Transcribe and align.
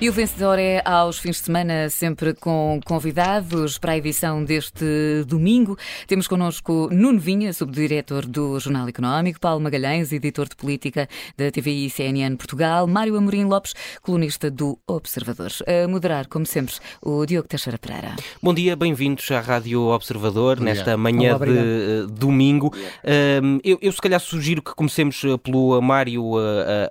E 0.00 0.08
o 0.08 0.12
vencedor 0.12 0.60
é 0.60 0.80
aos 0.84 1.18
fins 1.18 1.38
de 1.38 1.46
semana, 1.46 1.90
sempre 1.90 2.32
com 2.32 2.78
convidados 2.86 3.78
para 3.78 3.90
a 3.90 3.96
edição 3.96 4.44
deste 4.44 5.24
domingo. 5.26 5.76
Temos 6.06 6.28
connosco 6.28 6.88
Nuno 6.92 7.18
Vinha, 7.18 7.52
subdiretor 7.52 8.24
do 8.24 8.60
Jornal 8.60 8.86
Económico, 8.86 9.40
Paulo 9.40 9.60
Magalhães, 9.60 10.12
editor 10.12 10.48
de 10.48 10.54
política 10.54 11.08
da 11.36 11.50
TVI 11.50 11.86
e 11.86 11.90
CNN 11.90 12.36
Portugal, 12.36 12.86
Mário 12.86 13.16
Amorim 13.16 13.46
Lopes, 13.46 13.74
colunista 14.00 14.48
do 14.48 14.78
Observador. 14.86 15.50
A 15.66 15.88
moderar, 15.88 16.28
como 16.28 16.46
sempre, 16.46 16.76
o 17.02 17.26
Diogo 17.26 17.48
Teixeira 17.48 17.76
Pereira. 17.76 18.14
Bom 18.40 18.54
dia, 18.54 18.76
bem-vindos 18.76 19.28
à 19.32 19.40
Rádio 19.40 19.82
Observador, 19.86 20.60
nesta 20.60 20.96
manhã 20.96 21.34
Olá, 21.34 21.44
de 21.44 21.50
uh, 21.50 22.06
domingo. 22.06 22.68
Uh, 22.68 23.58
eu, 23.64 23.76
eu, 23.82 23.90
se 23.90 24.00
calhar, 24.00 24.20
sugiro 24.20 24.62
que 24.62 24.76
comecemos 24.76 25.24
eh, 25.24 25.36
pelo 25.38 25.80
Mário 25.82 26.22
uh, 26.22 26.38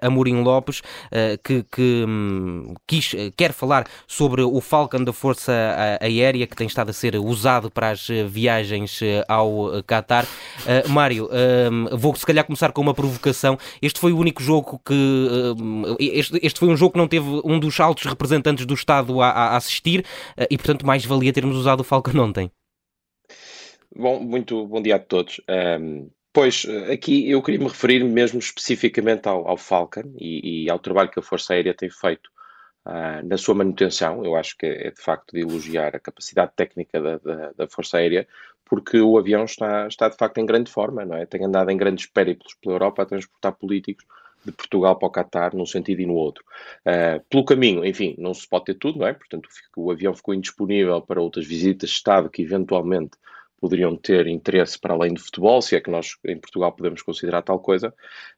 Amorim 0.02 0.42
Lopes, 0.42 0.81
que, 1.42 1.64
que, 1.72 2.03
um, 2.05 2.73
quis, 2.98 3.16
quer 3.36 3.54
falar 3.54 3.88
sobre 4.08 4.42
o 4.42 4.60
Falcon 4.62 5.04
da 5.04 5.14
Força 5.14 5.54
Aérea, 6.02 6.48
que 6.48 6.56
tem 6.56 6.68
estado 6.68 6.90
a 6.90 6.94
ser 6.94 7.16
usado 7.16 7.70
para 7.70 7.92
as 7.92 8.08
viagens 8.28 9.00
ao 9.28 9.84
Qatar. 9.84 10.26
Mário, 10.90 11.30
vou 11.98 12.16
se 12.16 12.26
calhar 12.26 12.46
começar 12.46 12.72
com 12.72 12.82
uma 12.82 12.94
provocação. 12.94 13.58
Este 13.82 14.00
foi 14.00 14.12
o 14.12 14.18
único 14.18 14.42
jogo 14.42 14.82
que. 14.86 15.56
Este, 16.00 16.40
este 16.42 16.60
foi 16.60 16.70
um 16.70 16.78
jogo 16.78 16.94
que 16.94 17.00
não 17.00 17.08
teve 17.08 17.42
um 17.44 17.60
dos 17.60 17.80
altos 17.80 18.06
representantes 18.06 18.66
do 18.66 18.73
Estado 18.73 19.22
a, 19.22 19.30
a 19.30 19.58
assistir 19.58 20.06
e, 20.50 20.58
portanto, 20.58 20.86
mais 20.86 21.06
valia 21.06 21.34
termos 21.34 21.56
usado 21.56 21.82
o 21.82 21.84
Falcon 21.84 22.18
ontem. 22.20 22.52
Bom, 23.95 24.20
muito 24.20 24.66
bom 24.67 24.82
dia 24.82 24.98
a 24.98 25.00
todos. 25.00 25.42
Um, 25.50 26.09
pois, 26.32 26.66
aqui 26.92 27.30
eu 27.30 27.42
queria 27.42 27.59
me 27.59 27.67
referir 27.67 28.04
mesmo 28.04 28.39
especificamente 28.39 29.28
ao, 29.28 29.48
ao 29.48 29.58
Falcon 29.58 30.14
e, 30.20 30.66
e, 30.66 30.70
ao 30.70 30.78
trabalho 30.78 31.09
que 31.09 31.20
a 31.20 31.23
Força 31.23 31.54
Aérea 31.54 31.73
tem 31.73 31.89
feito 31.89 32.30
uh, 32.88 33.25
na 33.25 33.38
sua 33.38 33.53
manutenção. 33.53 34.23
Eu 34.25 34.35
acho 34.35 34.57
que 34.57 34.66
é 34.66 34.91
de 34.91 35.02
facto 35.02 35.33
de 35.33 35.41
elogiar 35.41 35.95
a 35.95 35.99
capacidade 35.99 36.52
técnica 36.55 37.02
da, 37.02 37.17
da, 37.17 37.52
da, 37.52 37.67
Força 37.67 37.97
Aérea, 37.97 38.27
porque 38.66 38.99
o 38.99 39.17
avião 39.17 39.43
está, 39.45 39.88
está 39.88 40.09
de 40.09 40.16
facto 40.16 40.38
em 40.39 40.45
grande 40.45 40.71
forma, 40.71 41.05
não 41.05 41.15
é? 41.15 41.25
Tem 41.25 41.43
andado 41.43 41.69
em 41.69 41.77
grandes 41.77 42.05
périplos 42.08 42.55
pela 42.55 42.75
Europa 42.75 43.03
a 43.03 43.05
transportar 43.05 43.53
políticos 43.53 44.05
de 44.45 44.52
Portugal 44.52 44.97
para 44.97 45.08
o 45.08 45.11
Qatar 45.11 45.55
num 45.55 45.65
sentido 45.65 46.02
e 46.02 46.05
no 46.05 46.13
outro. 46.13 46.43
Uh, 46.85 47.23
pelo 47.30 47.43
caminho, 47.43 47.85
enfim, 47.85 48.15
não 48.17 48.33
se 48.33 48.47
pode 48.47 48.65
ter 48.65 48.75
tudo, 48.75 48.99
não 48.99 49.08
é? 49.08 49.13
Portanto, 49.13 49.49
o 49.75 49.91
avião 49.91 50.13
ficou 50.13 50.33
indisponível 50.33 51.02
para 51.02 51.21
outras 51.21 51.45
visitas 51.45 51.89
de 51.89 51.95
Estado 51.95 52.30
que 52.30 52.41
eventualmente 52.41 53.17
poderiam 53.59 53.95
ter 53.95 54.27
interesse 54.27 54.80
para 54.80 54.94
além 54.94 55.13
do 55.13 55.19
futebol, 55.19 55.61
se 55.61 55.75
é 55.75 55.81
que 55.81 55.89
nós 55.89 56.17
em 56.25 56.38
Portugal 56.38 56.72
podemos 56.72 57.02
considerar 57.02 57.41
tal 57.41 57.59
coisa, 57.59 57.89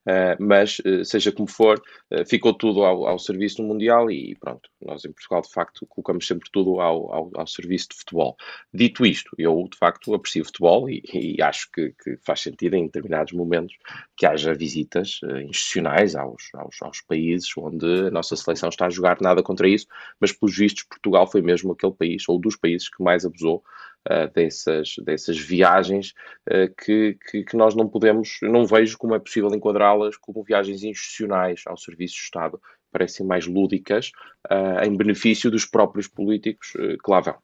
uh, 0.08 0.36
mas 0.40 0.80
uh, 0.80 1.04
seja 1.04 1.32
como 1.32 1.48
for, 1.48 1.82
uh, 2.12 2.26
ficou 2.26 2.54
tudo 2.54 2.84
ao, 2.84 3.06
ao, 3.06 3.20
serviço 3.20 3.58
do 3.58 3.64
Mundial 3.64 4.10
e 4.10 4.36
pronto, 4.40 4.70
nós 4.82 5.04
em 5.04 5.12
Portugal 5.12 5.42
de 5.42 5.52
facto 5.52 5.86
colocamos 5.88 6.26
sempre 6.26 6.50
tudo 6.52 6.80
ao, 6.80 7.14
ao, 7.14 7.32
ao 7.36 7.48
serviço 7.48 7.90
de 7.90 7.98
futebol. 7.98 8.38
Dito 8.74 9.06
isto, 9.06 9.30
eu 9.38 9.68
de 9.70 9.78
facto 9.78 10.14
aprecio 10.14 10.46
futebol 10.46 10.90
e, 10.90 11.04
e 11.14 11.42
acho 11.42 11.70
que, 11.72 11.94
que, 12.02 12.18
faz 12.26 12.42
sentido 12.42 12.76
em 12.76 12.86
determinados 12.86 13.34
momentos 13.34 13.76
que 14.16 14.26
haja 14.26 14.54
visitas 14.54 15.20
institucionais 15.48 16.16
aos, 16.16 16.50
aos, 16.54 16.82
aos 16.82 17.02
países 17.02 17.50
onde 17.58 18.08
a 18.08 18.12
nossa 18.12 18.36
seleção 18.36 18.70
está 18.70 18.86
a 18.86 18.90
jogar, 18.90 19.20
nada 19.22 19.44
contra 19.44 19.68
isso, 19.68 19.88
mas 20.20 20.32
pelos 20.32 20.58
vistos 20.58 20.84
Portugal 20.84 21.28
foi 21.28 21.42
mesmo 21.42 21.72
aquele 21.72 21.94
país, 21.94 22.24
ou 22.28 22.40
dos 22.40 22.56
países 22.56 22.90
que 22.90 23.04
mais 23.04 23.26
abusou 23.26 23.64
uh, 24.08 24.32
dessas, 24.34 24.96
dessas 25.04 25.38
viagens 25.38 26.14
uh, 26.50 26.74
que, 26.84 27.18
que, 27.30 27.44
que, 27.44 27.58
nós 27.58 27.76
não 27.76 27.88
podemos, 27.88 28.40
não 28.42 28.66
vejo 28.66 28.98
como 28.98 29.16
é 29.16 29.20
possível 29.20 29.54
enquadrá-las 29.54 30.18
como 30.18 30.44
viagens 30.44 30.84
institucionais 30.84 31.64
ao 31.66 31.78
serviço 31.78 32.16
do 32.16 32.24
Estado, 32.24 32.62
parecem 32.92 33.26
mais 33.26 33.46
lúdicas 33.46 34.12
uh, 34.52 34.84
em 34.84 34.96
benefício 34.96 35.52
dos 35.52 35.66
próprios 35.66 36.08
políticos 36.08 36.72
que 36.72 37.12
lá 37.12 37.20
vão. 37.20 37.38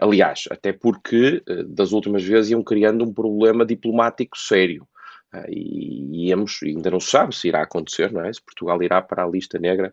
aliás, 0.00 0.44
até 0.50 0.72
porque 0.72 1.42
das 1.66 1.92
últimas 1.92 2.22
vezes 2.22 2.50
iam 2.50 2.62
criando 2.62 3.04
um 3.04 3.12
problema 3.12 3.64
diplomático 3.64 4.36
sério. 4.36 4.86
E, 5.48 6.28
íamos, 6.28 6.60
ainda 6.62 6.90
não 6.90 7.00
se 7.00 7.10
sabe 7.10 7.34
se 7.34 7.48
irá 7.48 7.62
acontecer, 7.62 8.12
não 8.12 8.24
é? 8.24 8.32
Se 8.32 8.42
Portugal 8.42 8.80
irá 8.82 9.00
para 9.00 9.24
a 9.24 9.26
lista 9.26 9.58
negra 9.58 9.92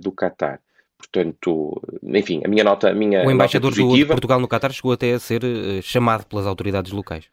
do 0.00 0.10
Qatar. 0.12 0.60
Portanto, 0.98 1.80
enfim, 2.02 2.40
a 2.44 2.48
minha 2.48 2.64
nota, 2.64 2.90
a 2.90 2.94
minha 2.94 3.24
O 3.26 3.30
embaixador 3.30 3.70
positiva, 3.70 3.96
de 3.96 4.06
Portugal 4.06 4.40
no 4.40 4.48
Qatar 4.48 4.72
chegou 4.72 4.92
até 4.92 5.12
a 5.12 5.18
ser 5.18 5.44
uh, 5.44 5.82
chamado 5.82 6.24
pelas 6.24 6.46
autoridades 6.46 6.92
locais. 6.92 7.26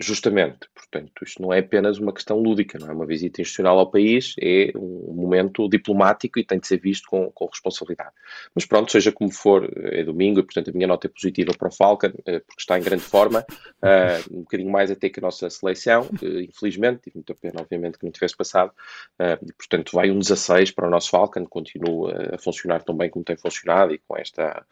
Justamente, 0.00 0.68
portanto, 0.74 1.12
isto 1.22 1.40
não 1.40 1.52
é 1.52 1.60
apenas 1.60 1.98
uma 1.98 2.12
questão 2.12 2.38
lúdica, 2.38 2.78
não 2.78 2.88
é 2.88 2.92
uma 2.92 3.06
visita 3.06 3.40
institucional 3.40 3.78
ao 3.78 3.90
país, 3.90 4.34
é 4.40 4.72
um 4.74 5.12
momento 5.14 5.68
diplomático 5.68 6.38
e 6.38 6.44
tem 6.44 6.58
de 6.58 6.66
ser 6.66 6.78
visto 6.80 7.08
com, 7.08 7.30
com 7.30 7.46
responsabilidade. 7.46 8.10
Mas 8.54 8.64
pronto, 8.64 8.90
seja 8.90 9.12
como 9.12 9.30
for, 9.30 9.70
é 9.76 10.02
domingo 10.02 10.40
e, 10.40 10.42
portanto, 10.42 10.70
a 10.70 10.72
minha 10.72 10.86
nota 10.86 11.06
é 11.06 11.10
positiva 11.10 11.52
para 11.56 11.68
o 11.68 11.72
Falcon, 11.72 12.12
eh, 12.26 12.40
porque 12.40 12.60
está 12.60 12.78
em 12.78 12.82
grande 12.82 13.02
forma, 13.02 13.44
uh, 13.50 14.34
um 14.36 14.40
bocadinho 14.40 14.70
mais 14.70 14.90
até 14.90 15.08
que 15.08 15.20
a 15.20 15.22
nossa 15.22 15.48
seleção, 15.50 16.08
infelizmente, 16.22 17.02
tive 17.02 17.16
muita 17.16 17.34
pena, 17.34 17.60
obviamente, 17.60 17.98
que 17.98 18.04
não 18.04 18.12
tivesse 18.12 18.36
passado, 18.36 18.72
e, 19.20 19.52
portanto, 19.52 19.92
vai 19.92 20.10
um 20.10 20.18
16 20.18 20.70
para 20.72 20.86
o 20.86 20.90
nosso 20.90 21.10
Falcon, 21.10 21.46
continua 21.46 22.34
a 22.34 22.38
funcionar 22.38 22.82
tão 22.82 22.96
bem 22.96 23.10
como 23.10 23.24
tem 23.24 23.36
funcionado 23.36 23.94
e 23.94 23.98
com 23.98 24.16
esta 24.16 24.64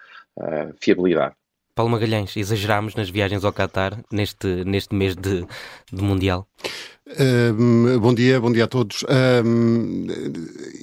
fiabilidade. 0.80 1.34
Paulo 1.74 1.92
Magalhães, 1.92 2.36
exagerámos 2.36 2.94
nas 2.94 3.10
viagens 3.10 3.44
ao 3.44 3.52
Qatar 3.52 3.98
neste, 4.10 4.64
neste 4.64 4.94
mês 4.94 5.14
de, 5.14 5.46
de 5.92 6.02
Mundial? 6.02 6.46
Um, 7.18 7.98
bom 7.98 8.14
dia, 8.14 8.40
bom 8.40 8.52
dia 8.52 8.64
a 8.64 8.68
todos. 8.68 9.04
Um, 9.44 10.06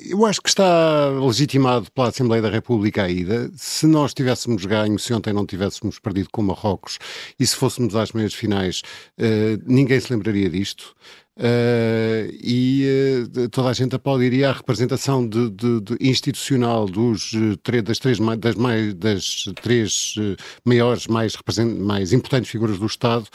eu 0.10 0.26
acho 0.26 0.42
que 0.42 0.50
está 0.50 1.10
legitimado 1.10 1.90
pela 1.92 2.10
Assembleia 2.10 2.42
da 2.42 2.50
República 2.50 3.04
a 3.04 3.10
ida. 3.10 3.50
Se 3.56 3.88
nós 3.88 4.14
tivéssemos 4.14 4.66
ganho, 4.66 5.00
se 5.00 5.14
ontem 5.14 5.32
não 5.32 5.46
tivéssemos 5.46 6.00
perdido 6.00 6.30
com 6.32 6.42
Marrocos 6.42 7.00
e 7.40 7.48
se 7.48 7.56
fôssemos 7.56 7.96
às 7.96 8.12
meias 8.12 8.34
finais, 8.34 8.82
uh, 9.18 9.64
ninguém 9.66 10.00
se 10.00 10.12
lembraria 10.12 10.50
disto. 10.50 10.94
Uh, 11.38 12.34
e 12.42 13.22
uh, 13.38 13.50
toda 13.50 13.70
a 13.70 13.74
gente 13.74 13.96
aplaudiria 13.96 14.50
a 14.50 14.54
representação 14.54 15.28
de, 15.28 15.52
de, 15.52 15.82
de 15.82 15.98
institucional 16.02 16.88
dos, 16.88 17.32
uh, 17.34 17.56
das 17.84 18.00
três, 18.00 18.18
das 18.40 18.56
mais, 18.56 18.94
das 18.96 19.46
três 19.62 20.16
maiores, 20.66 21.06
mais, 21.06 21.38
mais 21.78 22.12
importantes 22.12 22.50
figuras 22.50 22.80
do 22.80 22.88
Estado, 22.88 23.28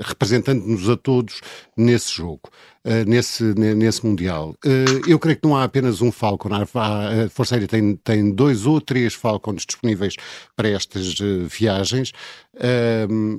representando-nos 0.00 0.90
a 0.90 0.96
todos 0.98 1.40
nesse 1.76 2.12
jogo. 2.12 2.50
Uh, 2.84 3.08
nesse, 3.08 3.44
nesse 3.54 4.04
Mundial. 4.04 4.56
Uh, 4.66 5.08
eu 5.08 5.16
creio 5.16 5.38
que 5.38 5.46
não 5.46 5.56
há 5.56 5.62
apenas 5.62 6.02
um 6.02 6.10
Falcon, 6.10 6.48
a 6.52 6.66
Força 7.30 7.54
Aérea 7.54 7.68
tem, 7.68 7.94
tem 7.94 8.32
dois 8.32 8.66
ou 8.66 8.80
três 8.80 9.14
Falcons 9.14 9.64
disponíveis 9.64 10.16
para 10.56 10.68
estas 10.68 11.14
uh, 11.20 11.46
viagens 11.46 12.12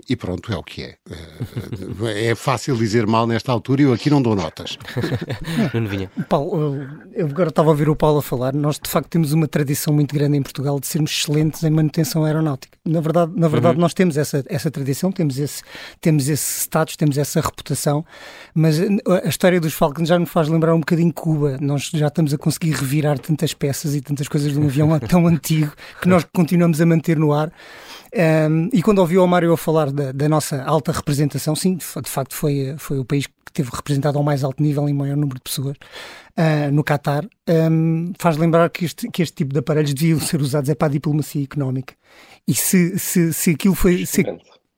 e 0.10 0.16
pronto, 0.16 0.52
é 0.52 0.58
o 0.58 0.64
que 0.64 0.82
é. 0.82 0.98
é 2.32 2.36
fácil 2.36 2.76
dizer 2.76 3.06
mal 3.06 3.28
nesta 3.28 3.52
altura 3.52 3.82
e 3.82 3.86
eu 3.86 3.94
aqui 3.94 4.10
não 4.10 4.22
dou 4.22 4.36
notas. 4.36 4.78
não 5.74 5.86
vinha. 5.86 6.10
Paulo, 6.28 6.88
eu 7.14 7.28
agora 7.28 7.50
estava 7.50 7.70
a 7.70 7.72
ouvir 7.72 7.90
o 7.90 7.96
Paulo 7.96 8.20
a 8.20 8.22
falar, 8.24 8.54
nós 8.54 8.80
de 8.80 8.90
facto 8.90 9.10
temos 9.10 9.32
uma 9.32 9.48
tradição 9.48 9.94
muito 9.94 10.16
grande 10.16 10.38
em 10.38 10.42
Portugal 10.42 10.80
de 10.80 10.88
sermos 10.88 11.12
excelentes 11.12 11.64
em 11.64 11.70
manutenção 11.70 12.26
aeronáutica. 12.26 12.78
Na 12.84 13.02
verdade, 13.02 13.34
na 13.36 13.48
verdade 13.48 13.76
uhum. 13.76 13.82
nós 13.82 13.94
temos 13.94 14.18
essa, 14.18 14.44
essa 14.48 14.72
tradição, 14.72 15.12
temos 15.12 15.38
esse, 15.38 15.62
temos 16.02 16.28
esse 16.28 16.62
status, 16.62 16.96
temos 16.96 17.18
essa 17.18 17.40
reputação, 17.40 18.04
mas 18.56 18.80
a 18.80 19.33
história 19.34 19.60
dos 19.60 19.74
Falcons 19.74 20.08
já 20.08 20.18
me 20.18 20.26
faz 20.26 20.48
lembrar 20.48 20.74
um 20.76 20.80
bocadinho 20.80 21.12
Cuba. 21.12 21.58
Nós 21.60 21.90
já 21.92 22.08
estamos 22.08 22.34
a 22.34 22.38
conseguir 22.38 22.72
revirar 22.72 23.18
tantas 23.18 23.54
peças 23.54 23.96
e 23.96 24.02
tantas 24.02 24.28
coisas 24.28 24.54
de 24.54 24.60
um 24.60 24.66
avião 24.66 24.98
tão 25.02 25.28
antigo 25.28 25.74
que 26.02 26.08
nós 26.08 26.26
continuamos 26.32 26.80
a 26.80 26.86
manter 26.86 27.18
no 27.18 27.34
ar. 27.34 27.52
Um, 28.50 28.70
e 28.72 28.82
quando 28.84 29.00
ouvi 29.00 29.18
o 29.18 29.26
Mário 29.26 29.52
a 29.52 29.58
falar 29.58 29.92
da, 29.92 30.12
da, 30.12 30.30
nossa 30.30 30.62
alta 30.64 30.92
representação, 30.92 31.56
sim, 31.56 31.76
de, 31.76 31.84
facto 31.84 32.36
foi, 32.36 32.76
foi 32.78 33.00
o 33.00 33.06
país 33.06 33.26
que 33.26 33.52
teve 33.52 33.72
representado 33.74 34.20
ao 34.20 34.24
mais 34.24 34.44
alto 34.44 34.62
nível 34.62 34.88
em 34.88 34.94
maior 34.94 35.18
número 35.18 35.36
de 35.36 35.42
pessoas 35.42 35.76
uh, 36.38 36.72
no 36.72 36.84
Qatar, 36.84 37.26
um, 37.50 38.14
faz 38.20 38.38
lembrar 38.38 38.70
que 38.70 38.86
este, 38.86 39.10
que 39.10 39.24
este 39.24 39.34
tipo 39.34 39.52
de 39.52 39.60
aparelhos 39.60 39.94
deviam 39.96 40.20
ser 40.20 40.42
usados 40.42 40.70
é 40.70 40.76
para 40.76 40.90
a 40.90 40.92
diplomacia 40.92 41.44
económica. 41.44 41.96
E 42.48 42.54
se, 42.54 43.00
se, 43.00 43.34
se 43.34 43.50
aquilo 43.52 43.74
foi. 43.74 44.06
Se, 44.06 44.24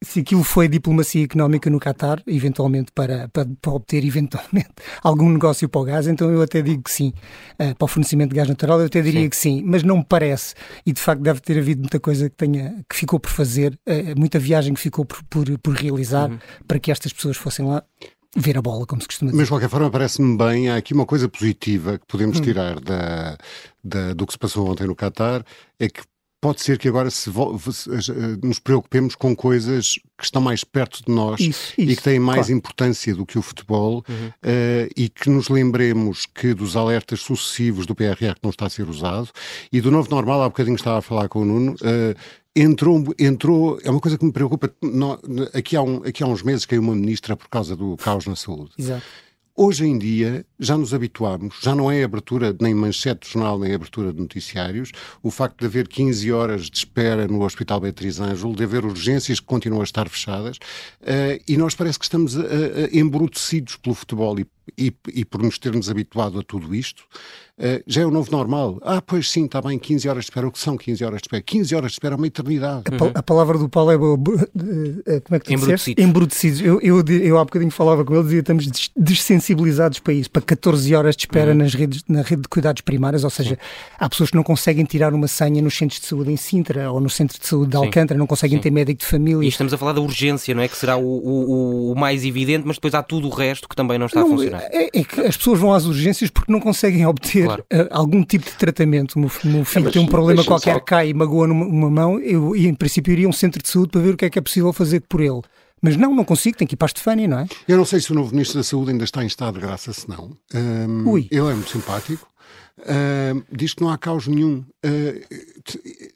se 0.06 0.20
aquilo 0.20 0.44
foi 0.44 0.68
diplomacia 0.68 1.24
económica 1.24 1.70
no 1.70 1.80
Qatar, 1.80 2.22
eventualmente 2.28 2.92
para, 2.94 3.28
para, 3.30 3.48
para, 3.62 3.72
obter 3.72 4.06
eventualmente 4.06 4.70
algum 5.04 5.30
negócio 5.30 5.68
para 5.68 5.82
o 5.82 5.84
gás, 5.84 6.08
então 6.08 6.32
eu 6.32 6.42
até 6.42 6.62
digo 6.62 6.84
que 6.84 6.92
sim. 6.92 7.14
Uh, 7.60 7.76
para 7.76 7.86
o 7.86 7.88
fornecimento 7.88 8.30
de 8.30 8.36
gás 8.36 8.48
natural, 8.48 8.80
eu 8.80 8.86
até 8.86 9.02
diria 9.02 9.24
sim. 9.24 9.30
que 9.30 9.36
sim, 9.36 9.64
mas 9.66 9.84
não 9.84 9.98
me 9.98 10.06
parece. 10.06 10.54
E 10.86 10.94
de 10.94 11.02
facto 11.02 11.22
deve 11.22 11.40
ter 11.40 11.58
havido 11.58 11.82
muita 11.82 12.00
coisa 12.00 12.30
que, 12.30 12.36
tenha, 12.36 12.84
que 12.90 12.96
ficou 12.96 13.20
por 13.20 13.32
fazer, 13.32 13.78
uh, 13.88 14.20
muita 14.20 14.38
viagem 14.38 14.74
que 14.74 14.80
ficou 14.80 15.06
por, 15.06 15.24
por, 15.24 15.58
por 15.60 15.74
realizar 15.74 16.30
uhum. 16.30 16.38
para 16.68 16.80
que 16.80 16.92
estas 16.92 17.12
pessoas 17.12 17.38
fossem 17.38 17.66
lá 17.66 17.84
ver 18.36 18.58
a 18.58 18.62
bola, 18.62 18.86
como 18.86 19.02
se 19.02 19.08
costuma 19.08 19.32
dizer. 19.32 19.40
Mas 19.42 19.48
de 19.48 19.52
qualquer 19.52 19.70
forma 19.70 19.90
parece-me 19.90 20.38
bem, 20.38 20.70
há 20.70 20.76
aqui 20.76 20.94
uma 20.94 21.06
coisa 21.06 21.28
positiva 21.30 21.98
que 21.98 22.06
podemos 22.06 22.40
hum. 22.40 22.42
tirar 22.42 22.80
da, 22.80 23.38
da, 23.84 24.14
do 24.14 24.28
que 24.28 24.34
se 24.34 24.40
passou 24.40 24.70
ontem 24.70 24.86
no 24.86 24.96
Qatar, 24.96 25.44
é 25.80 25.88
que 25.88 26.02
pode 26.46 26.62
ser 26.62 26.78
que 26.78 26.88
agora 26.88 27.10
se, 27.10 27.28
nos 28.44 28.60
preocupemos 28.60 29.16
com 29.16 29.36
coisas 29.36 29.96
que 30.16 30.24
estão 30.24 30.40
mais 30.40 30.64
perto 30.64 31.04
de 31.04 31.12
nós 31.12 31.40
isso, 31.40 31.74
isso, 31.76 31.92
e 31.92 31.96
que 31.96 32.04
têm 32.04 32.20
mais 32.20 32.42
claro. 32.42 32.54
importância 32.54 33.16
do 33.16 33.26
que 33.26 33.40
o 33.40 33.42
futebol 33.42 34.06
uhum. 34.08 34.28
uh, 34.28 34.92
e 34.96 35.10
que 35.10 35.28
nos 35.28 35.50
lembremos 35.50 36.28
que 36.28 36.54
dos 36.54 36.78
alertas 36.78 37.22
sucessivos 37.22 37.88
do 37.88 37.96
PRR 37.96 38.36
que 38.36 38.44
não 38.44 38.52
está 38.52 38.68
a 38.68 38.70
ser 38.70 38.88
usado 38.88 39.30
e 39.74 39.82
do 39.82 39.90
novo 39.90 40.08
normal, 40.12 40.44
há 40.44 40.48
bocadinho 40.48 40.76
estava 40.76 41.00
a 41.00 41.02
falar 41.02 41.28
com 41.30 41.42
o 41.42 41.46
Nuno, 41.46 41.74
uh, 41.74 42.16
entrou, 42.56 43.04
entrou, 43.18 43.80
é 43.84 43.90
uma 43.90 44.00
coisa 44.00 44.16
que 44.16 44.24
me 44.24 44.32
preocupa, 44.32 44.72
não, 44.84 45.20
aqui, 45.52 45.76
há 45.76 45.82
um, 45.82 45.98
aqui 46.06 46.24
há 46.24 46.28
uns 46.28 46.44
meses 46.44 46.64
caiu 46.68 46.84
uma 46.84 46.94
ministra 46.94 47.36
por 47.36 47.50
causa 47.50 47.76
do 47.76 47.98
caos 47.98 48.28
na 48.28 48.36
saúde. 48.36 48.70
Exato. 48.78 49.04
Hoje 49.58 49.86
em 49.86 49.98
dia 49.98 50.46
já 50.60 50.78
nos 50.78 50.94
habituamos, 50.94 51.56
já 51.62 51.74
não 51.74 51.90
é 51.90 52.04
abertura 52.04 52.54
nem 52.60 52.74
manchete 52.74 53.26
de 53.26 53.34
jornal 53.34 53.58
nem 53.58 53.74
abertura 53.74 54.12
de 54.12 54.20
noticiários, 54.20 54.92
o 55.24 55.32
facto 55.32 55.62
de 55.62 55.66
haver 55.66 55.88
15 55.88 56.30
horas 56.34 56.70
de 56.70 56.78
espera 56.78 57.26
no 57.26 57.42
Hospital 57.42 57.80
Beatriz 57.80 58.20
Ângelo, 58.20 58.54
de 58.54 58.66
haver 58.66 58.84
urgências 58.84 59.40
que 59.40 59.46
continuam 59.46 59.80
a 59.80 59.86
estar 59.86 60.10
fechadas, 60.10 60.58
uh, 60.58 61.42
e 61.48 61.56
nós 61.56 61.74
parece 61.74 61.98
que 61.98 62.04
estamos 62.04 62.36
uh, 62.36 62.44
embrutecidos 62.92 63.78
pelo 63.78 63.96
futebol 63.96 64.38
e, 64.38 64.46
e, 64.78 64.94
e 65.14 65.26
por 65.26 65.42
nos 65.42 65.58
termos 65.58 65.90
habituado 65.90 66.40
a 66.40 66.44
tudo 66.44 66.74
isto, 66.74 67.04
Uh, 67.58 67.80
já 67.88 68.02
é 68.02 68.06
o 68.06 68.12
novo 68.12 68.30
normal. 68.32 68.78
Ah, 68.82 69.02
pois 69.02 69.32
sim, 69.32 69.46
está 69.46 69.62
bem, 69.62 69.80
15 69.80 70.10
horas 70.10 70.26
de 70.26 70.30
espera. 70.30 70.46
O 70.46 70.52
que 70.52 70.60
são 70.60 70.76
15 70.76 71.06
horas 71.06 71.22
de 71.22 71.28
espera? 71.28 71.42
15 71.42 71.74
horas 71.74 71.92
de 71.92 71.96
espera 71.96 72.14
é 72.14 72.18
uma 72.18 72.28
eternidade. 72.28 72.84
Uhum. 72.92 73.12
A, 73.16 73.20
a, 73.20 73.24
palavra 73.24 73.58
do 73.58 73.70
Paulo 73.70 73.92
é 73.92 73.98
boa. 73.98 74.20
Eh, 75.08 75.22
como 75.22 75.36
é 75.38 75.40
que 75.40 75.46
tu 75.46 75.54
Embrutecidos. 75.54 76.04
Embrutecidos. 76.04 76.62
Eu, 76.62 76.82
eu, 76.82 77.02
eu 77.02 77.38
há 77.38 77.46
bocadinho 77.46 77.72
falava 77.72 78.04
com 78.04 78.14
ele 78.14 78.24
dizia 78.24 78.40
estamos 78.42 78.92
dessensibilizados 78.94 80.00
para 80.00 80.12
isso, 80.12 80.30
para 80.30 80.42
14 80.42 80.94
horas 80.94 81.16
de 81.16 81.22
espera 81.22 81.52
uhum. 81.52 81.60
nas 81.60 81.74
redes, 81.74 82.04
na 82.10 82.24
rede 82.24 82.42
de 82.42 82.50
cuidados 82.50 82.82
primários, 82.82 83.24
ou 83.24 83.30
seja, 83.30 83.52
sim. 83.52 83.62
há 83.98 84.10
pessoas 84.10 84.32
que 84.32 84.36
não 84.36 84.44
conseguem 84.44 84.84
tirar 84.84 85.14
uma 85.14 85.28
senha 85.30 85.62
nos 85.62 85.78
centros 85.78 86.02
de 86.02 86.08
saúde 86.08 86.34
em 86.34 86.38
Sintra 86.38 86.92
ou 86.92 87.00
no 87.00 87.10
centro 87.10 87.40
de 87.40 87.48
saúde 87.48 87.72
de 87.72 87.78
Alcântara, 87.78 88.18
sim. 88.18 88.20
não 88.20 88.28
conseguem 88.28 88.58
sim. 88.58 88.64
ter 88.64 88.72
médico 88.72 89.00
de 89.00 89.06
família. 89.06 89.46
E 89.46 89.48
estamos 89.48 89.74
a 89.74 89.78
falar 89.78 89.94
da 89.94 90.02
urgência, 90.02 90.54
não 90.54 90.62
é? 90.62 90.68
Que 90.68 90.76
será 90.76 90.98
o, 90.98 91.06
o, 91.06 91.92
o 91.94 91.96
mais 91.96 92.26
evidente, 92.26 92.64
mas 92.68 92.76
depois 92.76 92.94
há 92.94 93.02
tudo 93.02 93.28
o 93.28 93.32
resto 93.32 93.70
que 93.70 93.78
também 93.78 93.98
não 93.98 94.08
está 94.08 94.20
não, 94.20 94.28
a 94.28 94.30
funcionar. 94.32 94.55
É, 94.72 95.00
é, 95.00 95.04
que 95.04 95.22
as 95.22 95.38
pessoas 95.38 95.60
vão 95.60 95.74
às 95.74 95.86
urgências 95.86 96.30
porque 96.30 96.52
não 96.52 96.60
conseguem 96.60 97.06
obter 97.06 97.46
claro. 97.46 97.66
uh, 97.74 97.88
algum 97.92 98.24
tipo 98.24 98.46
de 98.46 98.56
tratamento. 98.58 99.16
O 99.16 99.20
meu, 99.20 99.32
meu 99.44 99.66
filho 99.66 99.88
é, 99.88 99.92
tem 99.92 100.02
um 100.02 100.08
problema 100.08 100.44
qualquer, 100.44 100.74
só... 100.74 100.80
cai 100.80 101.10
e 101.10 101.14
magoa 101.14 101.48
numa, 101.48 101.66
numa 101.66 101.90
mão, 101.90 102.20
eu, 102.20 102.56
e 102.56 102.68
em 102.68 102.74
princípio 102.74 103.12
iria 103.12 103.28
a 103.28 103.30
um 103.30 103.34
centro 103.34 103.62
de 103.62 103.70
saúde 103.70 103.90
para 103.90 104.02
ver 104.02 104.14
o 104.14 104.18
que 104.18 104.26
é 104.26 104.30
que 104.30 104.40
é 104.40 104.42
possível 104.42 104.72
fazer 104.74 105.02
por 105.02 105.22
ele. 105.22 105.42
Mas 105.82 105.98
não, 105.98 106.16
não 106.16 106.24
consigo, 106.24 106.58
tenho 106.58 106.68
que 106.68 106.74
ir 106.74 106.78
para 106.78 106.86
a 106.86 106.88
Estefânia, 106.88 107.28
não 107.28 107.40
é? 107.40 107.48
Eu 107.68 107.78
não 107.78 107.86
sei 107.86 108.00
se 108.00 108.12
o 108.12 108.16
novo 108.16 108.32
Ministro 108.32 108.58
da 108.58 108.64
Saúde 108.64 108.92
ainda 108.92 109.04
está 109.04 109.24
em 109.24 109.28
estado 109.28 109.56
de 109.56 109.60
graça, 109.60 109.94
se 109.94 110.10
não. 110.10 110.36
Um, 110.54 111.10
Ui. 111.10 111.28
Ele 111.30 111.52
é 111.52 111.54
muito 111.54 111.70
simpático. 111.70 112.28
Uh, 112.80 113.44
diz 113.52 113.74
que 113.74 113.82
não 113.82 113.90
há 113.90 113.98
caos 113.98 114.28
nenhum. 114.28 114.66
Uh, 114.84 116.15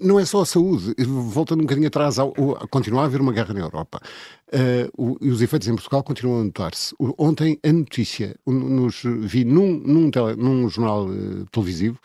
não 0.00 0.18
é 0.18 0.24
só 0.24 0.42
a 0.42 0.46
saúde, 0.46 0.94
voltando 1.06 1.60
um 1.60 1.64
bocadinho 1.64 1.88
atrás, 1.88 2.18
ao, 2.18 2.34
ao, 2.36 2.68
continua 2.68 3.02
a 3.02 3.04
haver 3.04 3.20
uma 3.20 3.32
guerra 3.32 3.54
na 3.54 3.60
Europa 3.60 4.00
uh, 4.48 4.90
o, 4.96 5.18
e 5.20 5.30
os 5.30 5.42
efeitos 5.42 5.68
em 5.68 5.74
Portugal 5.74 6.02
continuam 6.02 6.40
a 6.40 6.44
notar-se. 6.44 6.94
Ontem 7.16 7.58
a 7.64 7.72
notícia, 7.72 8.36
nos 8.46 9.02
vi 9.04 9.44
num, 9.44 9.78
num, 9.78 10.10
tele, 10.10 10.36
num 10.36 10.68
jornal 10.68 11.06
uh, 11.06 11.46
televisivo, 11.50 11.98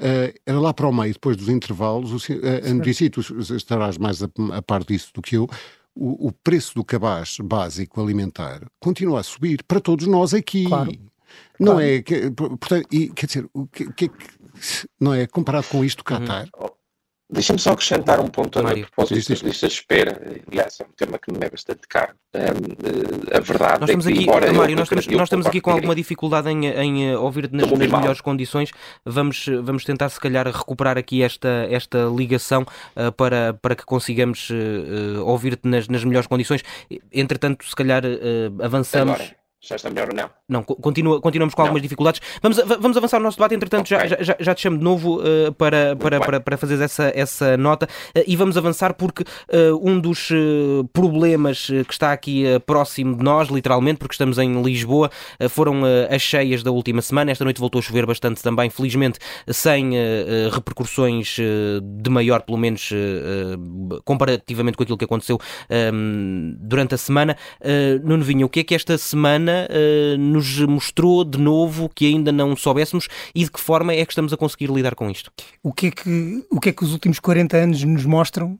uh, 0.00 0.32
era 0.46 0.60
lá 0.60 0.72
para 0.72 0.88
o 0.88 0.92
meio, 0.92 1.12
depois 1.12 1.36
dos 1.36 1.48
intervalos, 1.48 2.12
o, 2.12 2.32
a, 2.66 2.72
notícia, 2.72 3.04
e 3.04 3.10
tu 3.10 3.20
estarás 3.54 3.98
mais 3.98 4.22
a, 4.22 4.28
a 4.52 4.62
par 4.62 4.84
disso 4.84 5.10
do 5.14 5.22
que 5.22 5.36
eu, 5.36 5.48
o, 5.94 6.28
o, 6.28 6.32
preço 6.32 6.74
do 6.74 6.84
cabaz 6.84 7.38
básico 7.42 8.00
alimentar 8.00 8.62
continua 8.78 9.20
a 9.20 9.22
subir 9.24 9.64
para 9.64 9.80
todos 9.80 10.06
nós 10.06 10.32
aqui. 10.32 10.64
Claro. 10.64 10.92
Não 11.58 11.74
claro. 11.74 11.88
é, 11.88 12.02
que, 12.02 12.30
portanto, 12.30 12.86
e, 12.92 13.08
quer 13.08 13.26
dizer, 13.26 13.48
o 13.52 13.66
que, 13.66 13.90
que, 13.92 14.10
não 15.00 15.12
é 15.12 15.26
comparado 15.26 15.66
com 15.68 15.84
isto 15.84 15.98
do 15.98 16.04
Qatar. 16.04 16.48
Uhum. 16.58 16.68
Deixa-me 17.30 17.58
só 17.58 17.72
acrescentar 17.72 18.18
um 18.20 18.28
ponto 18.28 18.58
a 18.58 18.62
propósito 18.62 19.28
das 19.28 19.40
listas 19.40 19.72
de 19.72 19.78
espera. 19.78 20.18
Aliás, 20.50 20.80
é 20.80 20.84
um 20.84 20.92
tema 20.96 21.18
que 21.18 21.30
me 21.30 21.44
é 21.44 21.50
bastante 21.50 21.86
caro. 21.86 22.14
Um, 22.34 23.36
a 23.36 23.40
verdade 23.40 23.80
nós 23.80 23.90
é 23.90 23.94
que, 23.94 24.14
aqui, 24.14 24.22
embora 24.22 24.52
Mário, 24.52 24.76
nós, 24.76 24.88
temos, 24.88 25.06
nós 25.08 25.22
estamos 25.24 25.46
aqui 25.46 25.60
com 25.60 25.70
alguma 25.70 25.94
dificuldade 25.94 26.48
em, 26.48 26.66
em 26.66 27.10
eh, 27.10 27.18
ouvir 27.18 27.50
nas, 27.52 27.70
nas 27.70 27.90
melhores 27.90 28.20
condições. 28.22 28.70
Vamos, 29.04 29.44
vamos 29.62 29.84
tentar, 29.84 30.08
se 30.08 30.18
calhar, 30.18 30.46
recuperar 30.46 30.96
aqui 30.96 31.22
esta, 31.22 31.66
esta 31.70 32.06
ligação 32.16 32.62
uh, 32.96 33.12
para, 33.12 33.52
para 33.52 33.76
que 33.76 33.84
consigamos 33.84 34.48
uh, 34.48 35.22
ouvir-te 35.26 35.68
nas, 35.68 35.86
nas 35.86 36.04
melhores 36.04 36.26
condições. 36.26 36.62
Entretanto, 37.12 37.62
se 37.66 37.76
calhar, 37.76 38.04
uh, 38.06 38.64
avançamos. 38.64 39.14
Agora 39.14 39.38
já 39.60 39.74
está 39.74 39.90
melhor 39.90 40.08
ou 40.10 40.14
não? 40.14 40.30
Não, 40.48 40.62
continua, 40.62 41.20
continuamos 41.20 41.52
com 41.52 41.62
não. 41.62 41.66
algumas 41.66 41.82
dificuldades. 41.82 42.20
Vamos, 42.40 42.58
vamos 42.80 42.96
avançar 42.96 43.18
no 43.18 43.24
nosso 43.24 43.36
debate, 43.38 43.56
entretanto, 43.56 43.92
okay. 43.92 44.08
já, 44.08 44.16
já, 44.22 44.36
já 44.38 44.54
te 44.54 44.62
chamo 44.62 44.78
de 44.78 44.84
novo 44.84 45.20
uh, 45.20 45.52
para, 45.54 45.96
para, 45.96 46.20
para, 46.20 46.40
para 46.40 46.56
fazer 46.56 46.80
essa, 46.80 47.12
essa 47.14 47.56
nota 47.56 47.86
uh, 47.86 48.22
e 48.24 48.36
vamos 48.36 48.56
avançar 48.56 48.94
porque 48.94 49.22
uh, 49.22 49.76
um 49.82 49.98
dos 49.98 50.28
problemas 50.92 51.66
que 51.66 51.92
está 51.92 52.12
aqui 52.12 52.44
próximo 52.66 53.16
de 53.16 53.22
nós, 53.22 53.48
literalmente, 53.48 53.98
porque 53.98 54.14
estamos 54.14 54.38
em 54.38 54.62
Lisboa, 54.62 55.10
foram 55.50 55.82
as 56.10 56.22
cheias 56.22 56.62
da 56.62 56.70
última 56.70 57.02
semana. 57.02 57.30
Esta 57.30 57.44
noite 57.44 57.60
voltou 57.60 57.78
a 57.78 57.82
chover 57.82 58.06
bastante 58.06 58.42
também, 58.42 58.70
felizmente, 58.70 59.18
sem 59.48 59.92
repercussões 60.52 61.36
de 61.82 62.10
maior, 62.10 62.42
pelo 62.42 62.58
menos 62.58 62.90
comparativamente 64.04 64.76
com 64.76 64.82
aquilo 64.82 64.98
que 64.98 65.04
aconteceu 65.04 65.38
durante 66.60 66.94
a 66.94 66.98
semana. 66.98 67.36
Nuno 68.02 68.24
Vinha, 68.24 68.46
o 68.46 68.48
que 68.48 68.60
é 68.60 68.64
que 68.64 68.74
esta 68.74 68.96
semana 68.98 69.47
uh, 69.50 70.18
nos 70.18 70.60
mostrou 70.60 71.24
de 71.24 71.38
novo 71.38 71.90
que 71.94 72.06
ainda 72.06 72.30
não 72.32 72.56
soubéssemos 72.56 73.08
e 73.34 73.44
de 73.44 73.50
que 73.50 73.60
forma 73.60 73.92
é 73.92 74.04
que 74.04 74.12
estamos 74.12 74.32
a 74.32 74.36
conseguir 74.36 74.70
lidar 74.70 74.94
com 74.94 75.10
isto? 75.10 75.32
O 75.62 75.72
que 75.72 75.86
é 75.88 75.90
que, 75.90 76.44
o 76.50 76.60
que, 76.60 76.68
é 76.68 76.72
que 76.72 76.84
os 76.84 76.92
últimos 76.92 77.18
40 77.18 77.56
anos 77.56 77.82
nos 77.84 78.04
mostram? 78.04 78.58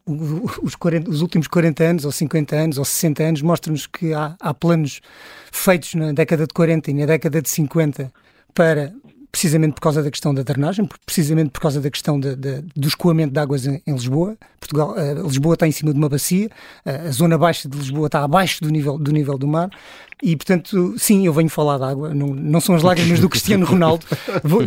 Os, 0.61 0.75
40, 0.75 1.09
os 1.09 1.21
últimos 1.21 1.47
40 1.47 1.83
anos, 1.83 2.05
ou 2.05 2.11
50 2.11 2.55
anos, 2.55 2.77
ou 2.77 2.85
60 2.85 3.23
anos, 3.23 3.41
mostram-nos 3.41 3.87
que 3.87 4.13
há, 4.13 4.35
há 4.39 4.53
planos 4.53 5.01
feitos 5.51 5.93
na 5.95 6.11
década 6.11 6.45
de 6.45 6.53
40 6.53 6.91
e 6.91 6.93
na 6.93 7.05
década 7.05 7.41
de 7.41 7.49
50 7.49 8.11
para 8.53 8.93
precisamente 9.31 9.73
por 9.73 9.81
causa 9.81 10.01
da 10.01 10.09
questão 10.09 10.33
da 10.33 10.41
drenagem, 10.41 10.87
precisamente 11.05 11.51
por 11.51 11.61
causa 11.61 11.79
da 11.79 11.89
questão 11.89 12.19
de, 12.19 12.35
de, 12.35 12.61
do 12.75 12.87
escoamento 12.87 13.33
de 13.33 13.39
águas 13.39 13.65
em, 13.65 13.81
em 13.85 13.93
Lisboa. 13.93 14.35
Portugal, 14.59 14.95
uh, 14.95 15.27
Lisboa 15.27 15.53
está 15.53 15.67
em 15.67 15.71
cima 15.71 15.93
de 15.93 15.97
uma 15.97 16.09
bacia, 16.09 16.47
uh, 16.85 17.07
a 17.07 17.11
zona 17.11 17.37
baixa 17.37 17.69
de 17.69 17.77
Lisboa 17.77 18.07
está 18.07 18.23
abaixo 18.23 18.63
do 18.63 18.69
nível 18.69 18.97
do, 18.97 19.11
nível 19.11 19.37
do 19.37 19.47
mar. 19.47 19.69
E, 20.21 20.35
portanto, 20.35 20.95
sim, 20.97 21.25
eu 21.25 21.31
venho 21.31 21.47
falar 21.47 21.77
de 21.77 21.85
água, 21.85 22.13
não, 22.13 22.27
não 22.27 22.59
são 22.59 22.75
as 22.75 22.83
lágrimas 22.83 23.21
do 23.21 23.29
Cristiano 23.29 23.65
Ronaldo, 23.65 24.05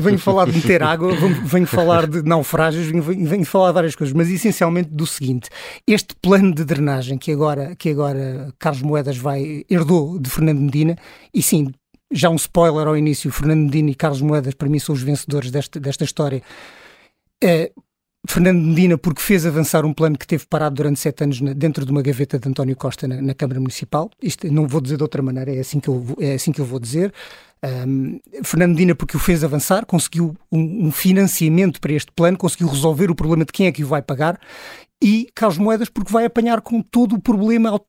venho 0.00 0.18
falar 0.18 0.46
de 0.46 0.56
meter 0.56 0.82
água, 0.82 1.12
venho 1.44 1.66
falar 1.66 2.06
de 2.06 2.22
naufrágios, 2.22 2.86
venho, 2.86 3.02
venho 3.02 3.44
falar 3.44 3.68
de 3.68 3.74
várias 3.74 3.94
coisas, 3.94 4.14
mas 4.14 4.30
essencialmente 4.30 4.88
do 4.88 5.06
seguinte: 5.06 5.50
este 5.86 6.14
plano 6.22 6.54
de 6.54 6.64
drenagem 6.64 7.18
que 7.18 7.30
agora, 7.30 7.76
que 7.76 7.90
agora 7.90 8.48
Carlos 8.58 8.80
Moedas 8.80 9.18
vai, 9.18 9.62
herdou 9.68 10.18
de 10.18 10.30
Fernando 10.30 10.60
Medina, 10.60 10.96
e 11.34 11.42
sim, 11.42 11.70
já 12.12 12.28
um 12.30 12.36
spoiler 12.36 12.86
ao 12.86 12.96
início, 12.96 13.30
Fernando 13.30 13.64
Medina 13.64 13.90
e 13.90 13.94
Carlos 13.94 14.20
Moedas, 14.20 14.54
para 14.54 14.68
mim, 14.68 14.78
são 14.78 14.94
os 14.94 15.02
vencedores 15.02 15.50
desta, 15.50 15.80
desta 15.80 16.04
história. 16.04 16.42
É, 17.42 17.72
Fernando 18.28 18.60
Medina, 18.60 18.96
porque 18.96 19.20
fez 19.20 19.44
avançar 19.44 19.84
um 19.84 19.92
plano 19.92 20.16
que 20.16 20.26
teve 20.26 20.46
parado 20.46 20.76
durante 20.76 21.00
sete 21.00 21.24
anos 21.24 21.40
na, 21.40 21.52
dentro 21.52 21.84
de 21.84 21.90
uma 21.90 22.02
gaveta 22.02 22.38
de 22.38 22.48
António 22.48 22.76
Costa 22.76 23.08
na, 23.08 23.20
na, 23.20 23.34
Câmara 23.34 23.58
Municipal. 23.58 24.10
Isto 24.22 24.50
não 24.52 24.68
vou 24.68 24.80
dizer 24.80 24.96
de 24.96 25.02
outra 25.02 25.20
maneira, 25.20 25.52
é 25.52 25.58
assim 25.58 25.80
que 25.80 25.88
eu, 25.88 26.04
é 26.20 26.34
assim 26.34 26.52
que 26.52 26.60
eu 26.60 26.64
vou 26.64 26.78
dizer. 26.78 27.12
Um, 27.64 28.20
Fernando 28.44 28.70
Medina, 28.70 28.94
porque 28.94 29.16
o 29.16 29.20
fez 29.20 29.42
avançar, 29.42 29.86
conseguiu 29.86 30.36
um, 30.52 30.86
um, 30.86 30.92
financiamento 30.92 31.80
para 31.80 31.92
este 31.92 32.12
plano, 32.12 32.36
conseguiu 32.36 32.68
resolver 32.68 33.10
o 33.10 33.14
problema 33.14 33.44
de 33.44 33.52
quem 33.52 33.66
é 33.66 33.72
que 33.72 33.82
o 33.82 33.88
vai 33.88 34.02
pagar. 34.02 34.38
E 35.02 35.28
Carlos 35.34 35.58
Moedas, 35.58 35.88
porque 35.88 36.12
vai 36.12 36.24
apanhar 36.24 36.60
com 36.60 36.80
todo 36.80 37.16
o 37.16 37.20
problema 37.20 37.74
uh, 37.74 37.80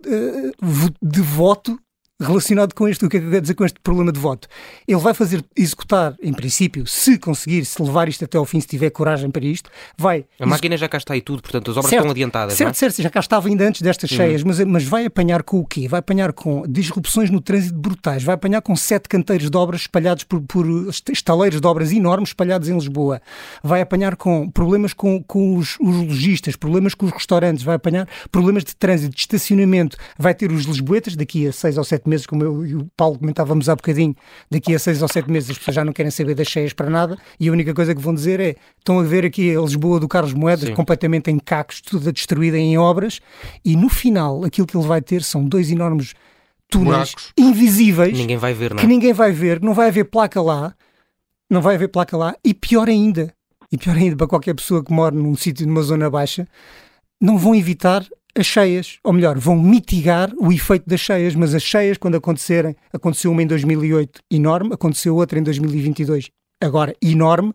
de 1.00 1.22
voto 1.22 1.80
relacionado 2.24 2.74
com 2.74 2.88
este, 2.88 3.06
o 3.06 3.10
que 3.10 3.18
é 3.18 3.20
que 3.20 3.30
quer 3.30 3.42
dizer 3.42 3.54
com 3.54 3.66
este 3.66 3.80
problema 3.80 4.12
de 4.12 4.20
voto? 4.20 4.48
Ele 4.88 5.00
vai 5.00 5.14
fazer 5.14 5.44
executar, 5.56 6.16
em 6.22 6.34
princípio, 6.34 6.86
se 6.88 7.18
conseguir, 7.18 7.66
se 7.66 7.82
levar 7.82 8.08
isto 8.08 8.26
até 8.26 8.38
ao 8.38 8.46
fim, 8.46 8.60
se 8.60 8.68
tiver 8.68 8.90
coragem 8.90 9.30
para 9.30 9.46
isto, 9.46 9.70
vai. 9.98 10.26
A 10.40 10.46
máquina 10.46 10.78
já 10.78 10.88
cá 10.88 10.98
está 10.98 11.16
e 11.16 11.22
tudo, 11.22 11.42
portanto, 11.42 11.72
as 11.72 11.78
obras 11.78 11.90
certo, 11.90 12.02
estão 12.02 12.12
adiantadas. 12.12 12.54
Certo, 12.56 12.72
é? 12.72 12.74
certo, 12.74 13.02
já 13.02 13.10
cá 13.10 13.20
estava 13.20 13.48
ainda 13.48 13.68
antes 13.68 13.82
destas 13.82 14.10
uhum. 14.12 14.18
cheias, 14.18 14.44
mas, 14.44 14.60
mas 14.60 14.84
vai 14.84 15.06
apanhar 15.06 15.44
com 15.44 15.60
o 15.60 15.66
quê? 15.66 15.88
Vai 15.88 16.00
apanhar 16.00 16.34
com 16.34 16.64
disrupções 16.68 17.30
no 17.30 17.42
trânsito 17.42 17.78
brutais, 17.78 18.24
vai 18.24 18.36
apanhar 18.36 18.62
com 18.62 18.76
sete 18.76 19.10
canteiros 19.10 19.50
de 19.50 19.58
obras 19.58 19.82
espalhados 19.82 20.24
por, 20.24 20.42
por 20.42 20.66
estaleiros 21.12 21.60
de 21.60 21.68
obras 21.68 21.92
enormes 21.92 22.30
espalhados 22.30 22.70
em 22.70 22.74
Lisboa, 22.74 23.22
vai 23.64 23.82
apanhar 23.82 24.16
com 24.16 24.50
problemas 24.50 24.94
com, 24.94 25.22
com 25.24 25.58
os, 25.58 25.78
os 25.80 25.96
lojistas, 26.08 26.56
problemas 26.56 26.94
com 26.94 27.06
os 27.06 27.12
restaurantes, 27.12 27.64
vai 27.64 27.76
apanhar 27.76 28.08
problemas 28.32 28.64
de 28.64 28.76
trânsito, 28.76 29.16
de 29.16 29.22
estacionamento, 29.22 29.98
vai 30.18 30.34
ter 30.34 30.52
os 30.52 30.66
lisboetas 30.66 31.16
daqui 31.16 31.48
a 31.48 31.52
seis 31.52 31.78
ou 31.78 31.84
sete 31.84 32.08
meses, 32.08 32.13
como 32.26 32.44
eu 32.44 32.66
e 32.66 32.76
o 32.76 32.88
Paulo 32.96 33.18
comentávamos 33.18 33.68
há 33.68 33.76
bocadinho, 33.76 34.16
daqui 34.50 34.74
a 34.74 34.80
seis 34.80 35.02
ou 35.02 35.08
sete 35.08 35.30
meses 35.30 35.50
as 35.50 35.58
pessoas 35.58 35.76
já 35.76 35.84
não 35.84 35.92
querem 35.92 36.12
saber 36.12 36.36
das 36.36 36.48
cheias 36.48 36.74
para 36.74 36.90
nada 36.90 37.18
e 37.40 37.50
a 37.50 37.52
única 37.52 37.74
coisa 37.74 37.94
que 37.96 38.02
vão 38.02 38.14
dizer 38.14 38.40
é 38.40 38.56
estão 38.78 39.00
a 39.00 39.04
ver 39.04 39.26
aqui 39.26 39.56
a 39.56 39.60
Lisboa 39.60 40.00
do 40.00 40.08
Carlos 40.08 40.34
Moedas 40.34 40.70
Sim. 40.70 40.76
completamente 40.76 41.32
em 41.32 41.40
cacos, 41.40 41.82
tudo 41.82 42.12
destruída 42.12 42.58
em 42.58 42.78
obras 42.78 43.20
e 43.66 43.76
no 43.76 43.90
final 43.90 44.44
aquilo 44.46 44.68
que 44.68 44.78
ele 44.78 44.88
vai 44.88 45.02
ter 45.02 45.24
são 45.24 45.48
dois 45.48 45.72
enormes 45.72 46.14
túneis 46.70 47.12
Buracos. 47.12 47.34
invisíveis 47.38 48.18
ninguém 48.18 48.38
vai 48.38 48.54
ver, 48.54 48.72
não 48.72 48.78
é? 48.78 48.82
que 48.82 48.88
ninguém 48.88 49.14
vai 49.14 49.32
ver, 49.32 49.62
não 49.62 49.74
vai 49.74 49.88
haver 49.88 50.06
placa 50.06 50.42
lá, 50.42 50.76
não 51.50 51.62
vai 51.62 51.76
haver 51.76 51.88
placa 51.88 52.16
lá 52.16 52.36
e 52.44 52.54
pior 52.54 52.88
ainda, 52.88 53.34
e 53.72 53.78
pior 53.78 53.96
ainda 53.96 54.16
para 54.16 54.28
qualquer 54.28 54.54
pessoa 54.54 54.84
que 54.84 54.92
mora 54.92 55.16
num 55.16 55.36
sítio 55.36 55.68
numa 55.68 55.82
zona 55.82 56.10
baixa, 56.10 56.48
não 57.22 57.38
vão 57.38 57.56
evitar 57.56 58.06
as 58.36 58.46
cheias, 58.46 58.98
ou 59.04 59.14
melhor, 59.14 59.38
vão 59.38 59.56
mitigar 59.56 60.32
o 60.40 60.52
efeito 60.52 60.90
das 60.90 61.00
cheias, 61.00 61.36
mas 61.36 61.54
as 61.54 61.62
cheias, 61.62 61.98
quando 61.98 62.16
acontecerem, 62.16 62.76
aconteceu 62.92 63.32
uma 63.32 63.44
em 63.44 63.48
2008 63.48 64.22
enorme, 64.32 64.74
aconteceu 64.74 65.16
outra 65.16 65.38
em 65.38 65.44
2022 65.44 66.30
agora 66.64 66.96
enorme, 67.02 67.54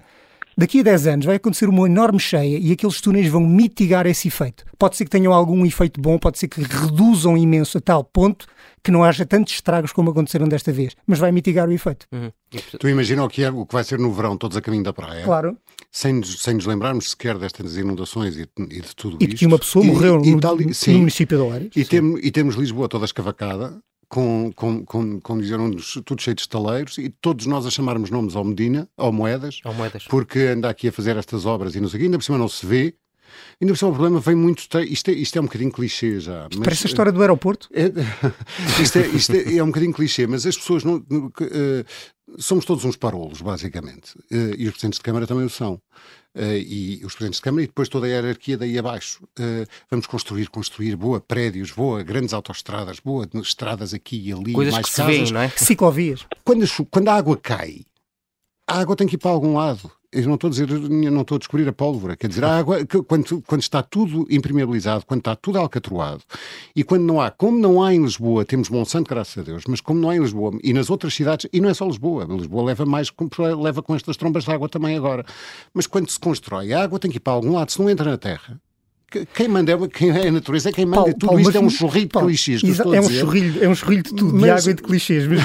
daqui 0.58 0.80
a 0.80 0.82
10 0.82 1.06
anos 1.06 1.26
vai 1.26 1.36
acontecer 1.36 1.68
uma 1.68 1.86
enorme 1.86 2.18
cheia 2.18 2.58
e 2.58 2.72
aqueles 2.72 3.00
túneis 3.00 3.28
vão 3.28 3.40
mitigar 3.40 4.06
esse 4.06 4.26
efeito. 4.26 4.64
Pode 4.76 4.96
ser 4.96 5.04
que 5.04 5.10
tenham 5.10 5.32
algum 5.32 5.64
efeito 5.64 6.00
bom, 6.00 6.18
pode 6.18 6.38
ser 6.38 6.48
que 6.48 6.60
reduzam 6.60 7.38
imenso 7.38 7.78
a 7.78 7.80
tal 7.80 8.02
ponto 8.02 8.46
que 8.82 8.90
não 8.90 9.04
haja 9.04 9.24
tantos 9.24 9.54
estragos 9.54 9.92
como 9.92 10.10
aconteceram 10.10 10.48
desta 10.48 10.72
vez, 10.72 10.96
mas 11.06 11.18
vai 11.18 11.30
mitigar 11.30 11.68
o 11.68 11.72
efeito. 11.72 12.06
Uhum. 12.12 12.30
Tu 12.78 12.88
imagina 12.88 13.24
o 13.24 13.28
que, 13.28 13.44
é, 13.44 13.50
o 13.50 13.66
que 13.66 13.74
vai 13.74 13.84
ser 13.84 13.98
no 13.98 14.12
verão, 14.12 14.36
todos 14.36 14.56
a 14.56 14.60
caminho 14.60 14.82
da 14.82 14.92
praia. 14.92 15.24
Claro. 15.24 15.56
Sem, 15.90 16.22
sem 16.22 16.54
nos 16.54 16.66
lembrarmos 16.66 17.10
sequer 17.10 17.38
destas 17.38 17.76
inundações 17.76 18.36
e, 18.36 18.42
e 18.70 18.80
de 18.80 18.96
tudo 18.96 19.18
e 19.20 19.24
isto. 19.24 19.34
E 19.34 19.38
que 19.38 19.46
uma 19.46 19.58
pessoa 19.58 19.84
morreu 19.84 20.22
e, 20.24 20.34
no, 20.34 20.70
e 20.70 20.74
sim, 20.74 20.92
no, 20.92 20.98
município 21.00 21.38
de 21.38 21.42
Oeiras. 21.42 21.70
E, 21.74 21.84
tem, 21.84 22.18
e 22.22 22.30
temos 22.30 22.56
Lisboa 22.56 22.88
toda 22.88 23.04
escavacada, 23.04 23.78
com, 24.08 24.50
com, 24.54 24.84
com, 24.84 25.20
com 25.20 25.38
dizeram 25.38 25.70
tudo 26.04 26.22
cheio 26.22 26.34
de 26.34 26.42
estaleiros 26.42 26.98
e 26.98 27.08
todos 27.08 27.46
nós 27.46 27.66
a 27.66 27.70
chamarmos 27.70 28.10
nomes 28.10 28.34
ao 28.34 28.44
Medina, 28.44 28.88
ao 28.96 29.12
Moedas, 29.12 29.60
ao 29.64 29.74
Moedas, 29.74 30.04
porque 30.08 30.40
anda 30.40 30.70
aqui 30.70 30.88
a 30.88 30.92
fazer 30.92 31.16
estas 31.16 31.44
obras 31.44 31.74
e 31.74 31.80
não 31.80 31.88
sei 31.88 31.98
o 31.98 32.00
quê, 32.00 32.04
ainda 32.06 32.18
por 32.18 32.24
cima 32.24 32.38
não 32.38 32.48
se 32.48 32.64
vê. 32.64 32.94
Ainda 33.60 33.74
por 33.74 33.78
cima 33.78 33.90
o 33.90 33.94
problema 33.94 34.20
vem 34.20 34.34
muito. 34.34 34.60
Isto 34.60 35.10
é, 35.10 35.12
isto 35.12 35.36
é 35.36 35.40
um 35.40 35.44
bocadinho 35.44 35.70
clichê 35.70 36.18
já. 36.18 36.48
Mas, 36.50 36.60
Parece 36.60 36.86
a 36.86 36.88
história 36.88 37.12
do 37.12 37.20
aeroporto. 37.20 37.68
É, 37.72 37.92
isto, 38.80 38.98
é, 38.98 39.06
isto 39.08 39.34
é, 39.34 39.56
é, 39.56 39.62
um 39.62 39.66
bocadinho 39.66 39.92
clichê, 39.92 40.26
mas 40.26 40.46
as 40.46 40.56
pessoas 40.56 40.82
não. 40.82 40.96
Uh, 40.96 41.84
somos 42.38 42.64
todos 42.64 42.86
uns 42.86 42.96
parolos, 42.96 43.42
basicamente. 43.42 44.16
Uh, 44.32 44.54
e 44.56 44.66
os 44.66 44.72
presidentes 44.72 44.98
de 44.98 45.02
Câmara 45.02 45.26
também 45.26 45.44
o 45.44 45.50
são. 45.50 45.78
Uh, 46.36 46.54
e 46.54 47.00
os 47.04 47.14
presidentes 47.14 47.38
de 47.38 47.42
Câmara 47.42 47.64
e 47.64 47.66
depois 47.66 47.88
toda 47.88 48.06
a 48.06 48.08
hierarquia 48.08 48.56
daí 48.56 48.78
abaixo. 48.78 49.24
Uh, 49.38 49.66
vamos 49.90 50.06
construir, 50.06 50.48
construir, 50.48 50.94
boa, 50.94 51.20
prédios, 51.20 51.72
boa, 51.72 52.02
grandes 52.02 52.32
autoestradas, 52.32 53.00
boa, 53.00 53.28
estradas 53.42 53.92
aqui 53.92 54.28
e 54.28 54.32
ali, 54.32 54.52
Coisas 54.52 54.74
mais 54.74 54.86
que 54.88 54.94
casas. 54.94 55.14
Se 55.14 55.20
vêem, 55.20 55.32
não 55.32 55.40
é? 55.40 55.48
Ciclovias. 55.48 56.26
Quando 56.44 56.64
a, 56.64 56.68
quando 56.90 57.08
a 57.08 57.14
água 57.14 57.36
cai, 57.36 57.80
a 58.68 58.78
água 58.78 58.94
tem 58.94 59.06
que 59.06 59.16
ir 59.16 59.18
para 59.18 59.30
algum 59.30 59.54
lado 59.54 59.90
eu 60.10 60.26
não 60.26 60.34
estou 60.34 60.48
a 60.48 60.50
dizer, 60.50 60.68
não 60.68 61.20
estou 61.20 61.36
a 61.36 61.38
descobrir 61.38 61.68
a 61.68 61.72
pólvora, 61.72 62.16
quer 62.16 62.28
dizer, 62.28 62.42
a 62.44 62.58
água, 62.58 62.78
quando, 63.06 63.42
quando 63.42 63.60
está 63.60 63.82
tudo 63.82 64.26
impermeabilizado, 64.30 65.04
quando 65.04 65.20
está 65.20 65.36
tudo 65.36 65.58
alcatroado, 65.58 66.22
e 66.74 66.82
quando 66.82 67.02
não 67.02 67.20
há, 67.20 67.30
como 67.30 67.58
não 67.58 67.82
há 67.82 67.94
em 67.94 68.02
Lisboa, 68.02 68.44
temos 68.44 68.70
Monsanto, 68.70 69.08
graças 69.08 69.36
a 69.36 69.42
Deus, 69.42 69.64
mas 69.68 69.80
como 69.80 70.00
não 70.00 70.08
há 70.08 70.16
em 70.16 70.20
Lisboa, 70.20 70.58
e 70.62 70.72
nas 70.72 70.88
outras 70.88 71.12
cidades, 71.14 71.48
e 71.52 71.60
não 71.60 71.68
é 71.68 71.74
só 71.74 71.86
Lisboa, 71.86 72.24
Lisboa 72.24 72.64
leva 72.64 72.86
mais, 72.86 73.12
leva 73.60 73.82
com 73.82 73.94
estas 73.94 74.16
trombas 74.16 74.44
de 74.44 74.50
água 74.50 74.68
também 74.68 74.96
agora, 74.96 75.26
mas 75.74 75.86
quando 75.86 76.08
se 76.10 76.18
constrói, 76.18 76.72
a 76.72 76.82
água 76.82 76.98
tem 76.98 77.10
que 77.10 77.18
ir 77.18 77.20
para 77.20 77.34
algum 77.34 77.52
lado, 77.52 77.70
se 77.70 77.78
não 77.78 77.90
entra 77.90 78.10
na 78.10 78.16
terra, 78.16 78.58
quem 79.34 79.48
manda 79.48 79.72
é, 79.72 79.88
quem 79.88 80.10
é 80.10 80.28
a 80.28 80.32
natureza, 80.32 80.68
é 80.68 80.72
quem 80.72 80.84
manda. 80.84 80.96
Paulo, 80.96 81.12
Tudo 81.14 81.26
Paulo, 81.26 81.40
isto 81.40 81.56
é 81.56 81.60
um 81.60 81.70
chorrilho 81.70 82.08
de 82.08 82.18
clichês. 82.18 82.62
é, 82.62 83.00
um 83.00 83.08
chorrilho, 83.08 83.64
é 83.64 83.68
um 83.68 83.74
chorrilho 83.74 84.02
de 84.02 84.14
tudo, 84.14 84.34
mas, 84.34 84.42
de 84.42 84.50
água 84.50 84.70
e 84.70 84.74
de 84.74 84.82
clichês. 84.82 85.26
Mas, 85.26 85.40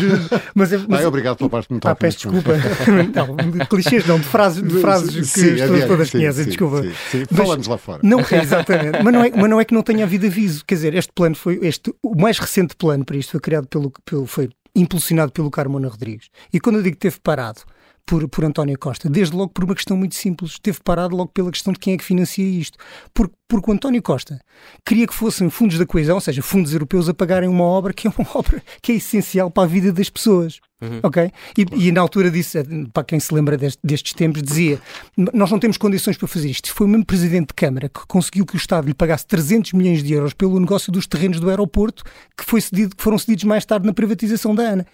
mas, 0.54 0.74
é, 0.74 0.78
mas, 0.86 1.00
Ai, 1.00 1.06
obrigado 1.06 1.38
pela 1.38 1.50
parte 1.50 1.72
muito 1.72 1.88
ah, 1.88 1.96
peço 1.96 2.18
desculpa. 2.18 2.52
não, 3.16 3.52
de 3.52 3.66
clichês 3.68 4.06
não, 4.06 4.20
de 4.20 4.26
frases, 4.26 4.62
de 4.62 4.82
frases 4.82 5.16
que 5.16 5.24
sim, 5.24 5.54
as 5.54 5.62
pessoas 5.62 5.86
todas 5.86 6.10
sim, 6.10 6.18
conhecem, 6.18 6.44
sim, 6.44 6.50
desculpa. 6.50 6.84
Sim, 7.10 7.26
Falamos 7.34 7.68
lá 7.68 7.78
fora. 7.78 8.00
Não, 8.04 8.20
exatamente. 8.20 9.02
mas, 9.02 9.14
não 9.14 9.24
é, 9.24 9.32
mas 9.32 9.50
não 9.50 9.62
é 9.62 9.66
que 9.66 9.74
não 9.74 9.82
tenha 9.82 10.04
havido 10.04 10.26
aviso. 10.26 10.66
Quer 10.66 10.76
dizer, 10.76 10.94
este 10.96 11.12
plano 11.14 11.36
foi. 11.36 11.60
Este, 11.62 11.94
o 12.04 12.20
mais 12.20 12.38
recente 12.40 12.76
plano 12.76 13.06
para 13.06 13.16
isto 13.16 13.32
foi 13.32 13.40
criado 13.40 13.68
pelo. 13.68 13.94
pelo 14.04 14.26
foi 14.26 14.50
impulsionado 14.76 15.32
pelo 15.32 15.52
Carmona 15.52 15.88
Rodrigues. 15.88 16.30
E 16.52 16.60
quando 16.60 16.78
eu 16.78 16.82
digo 16.82 16.96
que 16.96 17.02
teve 17.02 17.20
parado 17.22 17.62
por, 18.06 18.28
por 18.28 18.44
António 18.44 18.78
Costa, 18.78 19.10
desde 19.10 19.36
logo 19.36 19.52
por 19.52 19.64
uma 19.64 19.76
questão 19.76 19.96
muito 19.96 20.16
simples. 20.16 20.60
Teve 20.60 20.80
parado 20.84 21.16
logo 21.16 21.32
pela 21.32 21.52
questão 21.52 21.72
de 21.74 21.80
quem 21.80 21.94
é 21.94 21.98
que 21.98 22.04
financia 22.04 22.46
isto. 22.46 22.78
Porque, 23.14 23.34
porque 23.48 23.72
o 23.72 23.74
António 23.74 24.02
Costa 24.02 24.40
queria 24.86 25.08
que 25.08 25.14
fossem 25.14 25.50
fundos 25.50 25.78
da 25.78 25.86
coesão, 25.86 26.16
ou 26.16 26.22
seja, 26.22 26.42
fundos 26.42 26.74
europeus 26.74 27.08
a 27.08 27.14
pagarem 27.14 27.50
uma 27.50 27.64
obra 27.64 27.94
que 27.94 28.08
é 28.08 28.12
uma 28.18 28.28
obra 28.36 28.62
que 28.82 28.92
é 28.92 28.96
essencial 28.96 29.50
para 29.50 29.64
a 29.64 29.68
vida 29.68 29.92
das 29.92 30.10
pessoas. 30.10 30.60
Uhum. 30.82 31.00
Ok? 31.02 31.32
E, 31.58 31.88
e, 31.88 31.92
na 31.94 32.02
altura 32.02 32.30
disse, 32.30 32.62
para 32.92 33.06
quem 33.06 33.18
se 33.18 33.34
lembra 33.34 33.58
deste, 33.58 33.80
destes 33.82 34.12
tempos, 34.12 34.44
dizia: 34.44 34.82
Nós 35.16 35.50
não 35.50 35.58
temos 35.58 35.78
condições 35.78 36.18
para 36.18 36.28
fazer 36.28 36.50
isto. 36.50 36.74
Foi 36.74 36.86
o 36.86 36.90
mesmo 36.90 37.06
presidente 37.06 37.48
de 37.48 37.54
Câmara 37.54 37.88
que 37.88 38.06
conseguiu 38.06 38.46
que 38.46 38.56
o 38.56 38.58
Estado 38.58 38.86
lhe 38.86 38.94
pagasse 38.94 39.26
300 39.28 39.72
milhões 39.72 40.04
de 40.04 40.12
euros 40.12 40.34
pelo 40.34 40.60
negócio 40.60 40.92
dos 40.92 41.08
terrenos 41.08 41.40
do 41.40 41.50
aeroporto, 41.50 42.04
que, 42.38 42.44
foi 42.44 42.60
cedido, 42.60 42.98
que 42.98 43.02
foram 43.02 43.18
cedidos 43.18 43.46
mais 43.46 43.66
tarde 43.66 43.86
na 43.86 43.94
privatização 43.94 44.54
da 44.54 44.64
ANA 44.64 44.86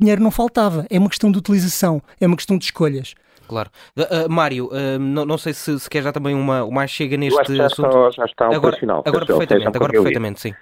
dinheiro 0.00 0.22
não 0.22 0.30
faltava. 0.30 0.86
É 0.90 0.98
uma 0.98 1.08
questão 1.08 1.30
de 1.30 1.38
utilização, 1.38 2.02
é 2.20 2.26
uma 2.26 2.36
questão 2.36 2.58
de 2.58 2.64
escolhas. 2.64 3.14
Claro. 3.46 3.68
Uh, 3.96 4.26
uh, 4.26 4.30
Mário, 4.30 4.66
uh, 4.66 4.98
não, 4.98 5.24
não, 5.24 5.36
sei 5.36 5.52
se, 5.52 5.78
se 5.80 5.90
quer 5.90 6.04
já 6.04 6.12
também 6.12 6.34
uma, 6.36 6.62
uma 6.62 6.86
chega 6.86 7.16
neste 7.16 7.56
já 7.56 7.66
assunto. 7.66 7.88
Está, 7.88 8.10
já 8.10 8.24
está 8.24 8.46
agora, 8.46 8.78
agora 9.04 9.26
perfeitamente, 9.26 9.76
agora 9.76 9.92
perfeitamente, 9.92 10.40
sim. 10.40 10.54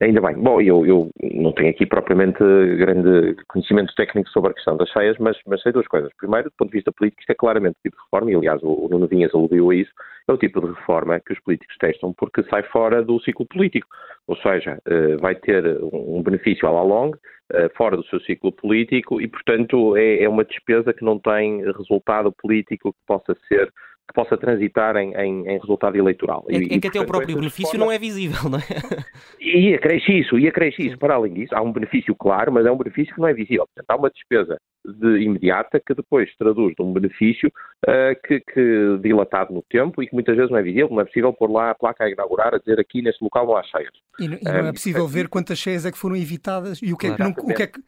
Ainda 0.00 0.20
bem. 0.20 0.34
Bom, 0.36 0.60
eu, 0.60 0.86
eu, 0.86 1.10
não 1.34 1.52
tenho 1.52 1.70
aqui 1.70 1.84
propriamente 1.84 2.38
grande 2.38 3.34
conhecimento 3.48 3.92
técnico 3.96 4.30
sobre 4.30 4.52
a 4.52 4.54
questão 4.54 4.76
das 4.76 4.88
cheias, 4.90 5.16
mas, 5.18 5.36
mas 5.44 5.60
sei 5.60 5.72
duas 5.72 5.88
coisas. 5.88 6.10
Primeiro, 6.16 6.50
do 6.50 6.54
ponto 6.56 6.70
de 6.70 6.76
vista 6.76 6.92
político, 6.92 7.20
isto 7.20 7.30
é 7.30 7.34
claramente 7.34 7.76
o 7.78 7.82
tipo 7.82 7.96
de 7.96 8.02
reforma, 8.04 8.30
e 8.30 8.34
aliás 8.36 8.62
o, 8.62 8.86
o 8.86 8.88
Nuno 8.88 9.08
Vinhas 9.08 9.34
aludiu 9.34 9.70
a 9.70 9.74
isso, 9.74 9.90
é 10.28 10.32
o 10.32 10.38
tipo 10.38 10.60
de 10.60 10.68
reforma 10.68 11.18
que 11.18 11.32
os 11.32 11.40
políticos 11.40 11.76
testam 11.78 12.12
porque 12.16 12.44
sai 12.44 12.62
fora 12.64 13.02
do 13.02 13.20
ciclo 13.20 13.44
político. 13.46 13.88
Ou 14.28 14.36
seja, 14.36 14.78
vai 15.20 15.34
ter 15.34 15.64
um 15.92 16.22
benefício 16.22 16.68
à 16.68 16.70
la 16.70 16.82
longue, 16.82 17.18
eh, 17.50 17.70
fora 17.78 17.96
do 17.96 18.04
seu 18.04 18.20
ciclo 18.20 18.52
político 18.52 19.22
e, 19.22 19.26
portanto, 19.26 19.96
é, 19.96 20.22
é, 20.22 20.28
uma 20.28 20.44
despesa 20.44 20.92
que 20.92 21.02
não 21.02 21.18
tem 21.18 21.64
resultado 21.72 22.30
político 22.30 22.92
que 22.92 22.98
possa 23.06 23.34
ser 23.48 23.72
que 24.08 24.14
possa 24.14 24.38
transitar 24.38 24.96
em, 24.96 25.14
em, 25.14 25.46
em 25.46 25.58
resultado 25.58 25.96
eleitoral. 25.96 26.46
É, 26.48 26.56
e, 26.56 26.76
é 26.76 26.80
que 26.80 26.88
até 26.88 26.98
o 26.98 27.06
próprio 27.06 27.36
benefício 27.36 27.72
forma... 27.72 27.84
não 27.84 27.92
é 27.92 27.98
visível, 27.98 28.48
não 28.50 28.58
é? 28.58 28.62
E 29.40 29.74
acresce 29.74 30.12
isso, 30.12 30.38
e 30.38 30.48
acresce 30.48 30.86
isso. 30.86 30.98
Para 30.98 31.14
além 31.14 31.32
disso, 31.32 31.54
há 31.54 31.62
um 31.62 31.72
benefício 31.72 32.14
claro, 32.14 32.52
mas 32.52 32.66
é 32.66 32.70
um 32.70 32.76
benefício 32.76 33.14
que 33.14 33.20
não 33.20 33.28
é 33.28 33.34
visível. 33.34 33.66
Portanto, 33.66 33.90
há 33.90 33.96
uma 33.96 34.10
despesa 34.10 34.58
de 34.84 35.22
imediata 35.22 35.80
que 35.80 35.94
depois 35.94 36.30
se 36.30 36.36
traduz 36.38 36.74
num 36.78 36.92
benefício 36.92 37.50
uh, 37.86 38.20
que, 38.26 38.40
que, 38.40 38.98
dilatado 39.02 39.52
no 39.52 39.62
tempo 39.62 40.02
e 40.02 40.06
que 40.06 40.14
muitas 40.14 40.36
vezes 40.36 40.50
não 40.50 40.58
é 40.58 40.62
visível, 40.62 40.88
não 40.90 41.00
é 41.00 41.04
possível 41.04 41.32
pôr 41.32 41.50
lá 41.50 41.70
a 41.70 41.74
placa 41.74 42.04
a 42.04 42.10
inaugurar 42.10 42.54
a 42.54 42.58
dizer 42.58 42.80
aqui 42.80 43.02
neste 43.02 43.22
local 43.22 43.46
não 43.46 43.56
há 43.56 43.62
cheias. 43.64 43.92
E, 44.18 44.24
e 44.24 44.44
não 44.44 44.68
é 44.68 44.72
possível 44.72 45.06
ver 45.06 45.28
quantas 45.28 45.58
cheias 45.58 45.84
é 45.84 45.92
que 45.92 45.98
foram 45.98 46.16
evitadas 46.16 46.80
e 46.82 46.92
o 46.92 46.96
que, 46.96 47.08
é, 47.08 47.14
que 47.14 47.20
não, 47.20 47.30
o 47.30 47.54
que 47.54 47.62
é 47.62 47.66
que 47.66 47.80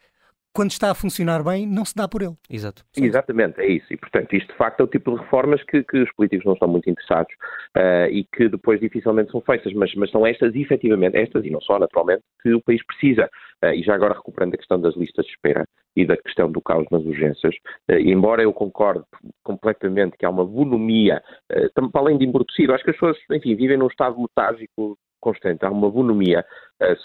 quando 0.52 0.70
está 0.70 0.90
a 0.90 0.94
funcionar 0.94 1.42
bem, 1.44 1.66
não 1.66 1.84
se 1.84 1.94
dá 1.94 2.08
por 2.08 2.22
ele. 2.22 2.34
Exato. 2.48 2.84
Exatamente, 2.96 3.60
é 3.60 3.66
isso. 3.68 3.92
E, 3.92 3.96
portanto, 3.96 4.34
isto 4.34 4.48
de 4.48 4.58
facto 4.58 4.80
é 4.80 4.84
o 4.84 4.86
tipo 4.86 5.12
de 5.12 5.20
reformas 5.20 5.62
que, 5.64 5.82
que 5.84 5.98
os 5.98 6.12
políticos 6.14 6.44
não 6.44 6.54
estão 6.54 6.68
muito 6.68 6.90
interessados 6.90 7.32
uh, 7.76 8.10
e 8.10 8.24
que 8.24 8.48
depois 8.48 8.80
dificilmente 8.80 9.30
são 9.30 9.40
feitas, 9.40 9.72
mas, 9.74 9.94
mas 9.94 10.10
são 10.10 10.26
estas, 10.26 10.54
efetivamente, 10.54 11.16
estas 11.16 11.44
e 11.44 11.50
não 11.50 11.60
só, 11.60 11.78
naturalmente, 11.78 12.22
que 12.42 12.52
o 12.52 12.62
país 12.62 12.84
precisa. 12.84 13.28
Uh, 13.64 13.74
e 13.74 13.82
já 13.82 13.94
agora 13.94 14.14
recuperando 14.14 14.54
a 14.54 14.58
questão 14.58 14.80
das 14.80 14.96
listas 14.96 15.24
de 15.24 15.32
espera 15.32 15.66
e 15.94 16.06
da 16.06 16.16
questão 16.16 16.50
do 16.50 16.60
caos 16.60 16.86
nas 16.90 17.04
urgências, 17.04 17.54
uh, 17.90 17.94
embora 17.94 18.42
eu 18.42 18.52
concorde 18.52 19.04
completamente 19.42 20.16
que 20.16 20.24
há 20.24 20.30
uma 20.30 20.44
bonomia, 20.44 21.22
uh, 21.52 21.90
para 21.90 22.00
além 22.00 22.18
de 22.18 22.26
embrutecido, 22.26 22.72
acho 22.72 22.84
que 22.84 22.90
as 22.90 22.96
pessoas, 22.96 23.16
enfim, 23.30 23.54
vivem 23.54 23.76
num 23.76 23.86
estado 23.86 24.20
letárgico 24.20 24.96
constante, 25.20 25.64
há 25.64 25.70
uma 25.70 25.90
bonomia 25.90 26.44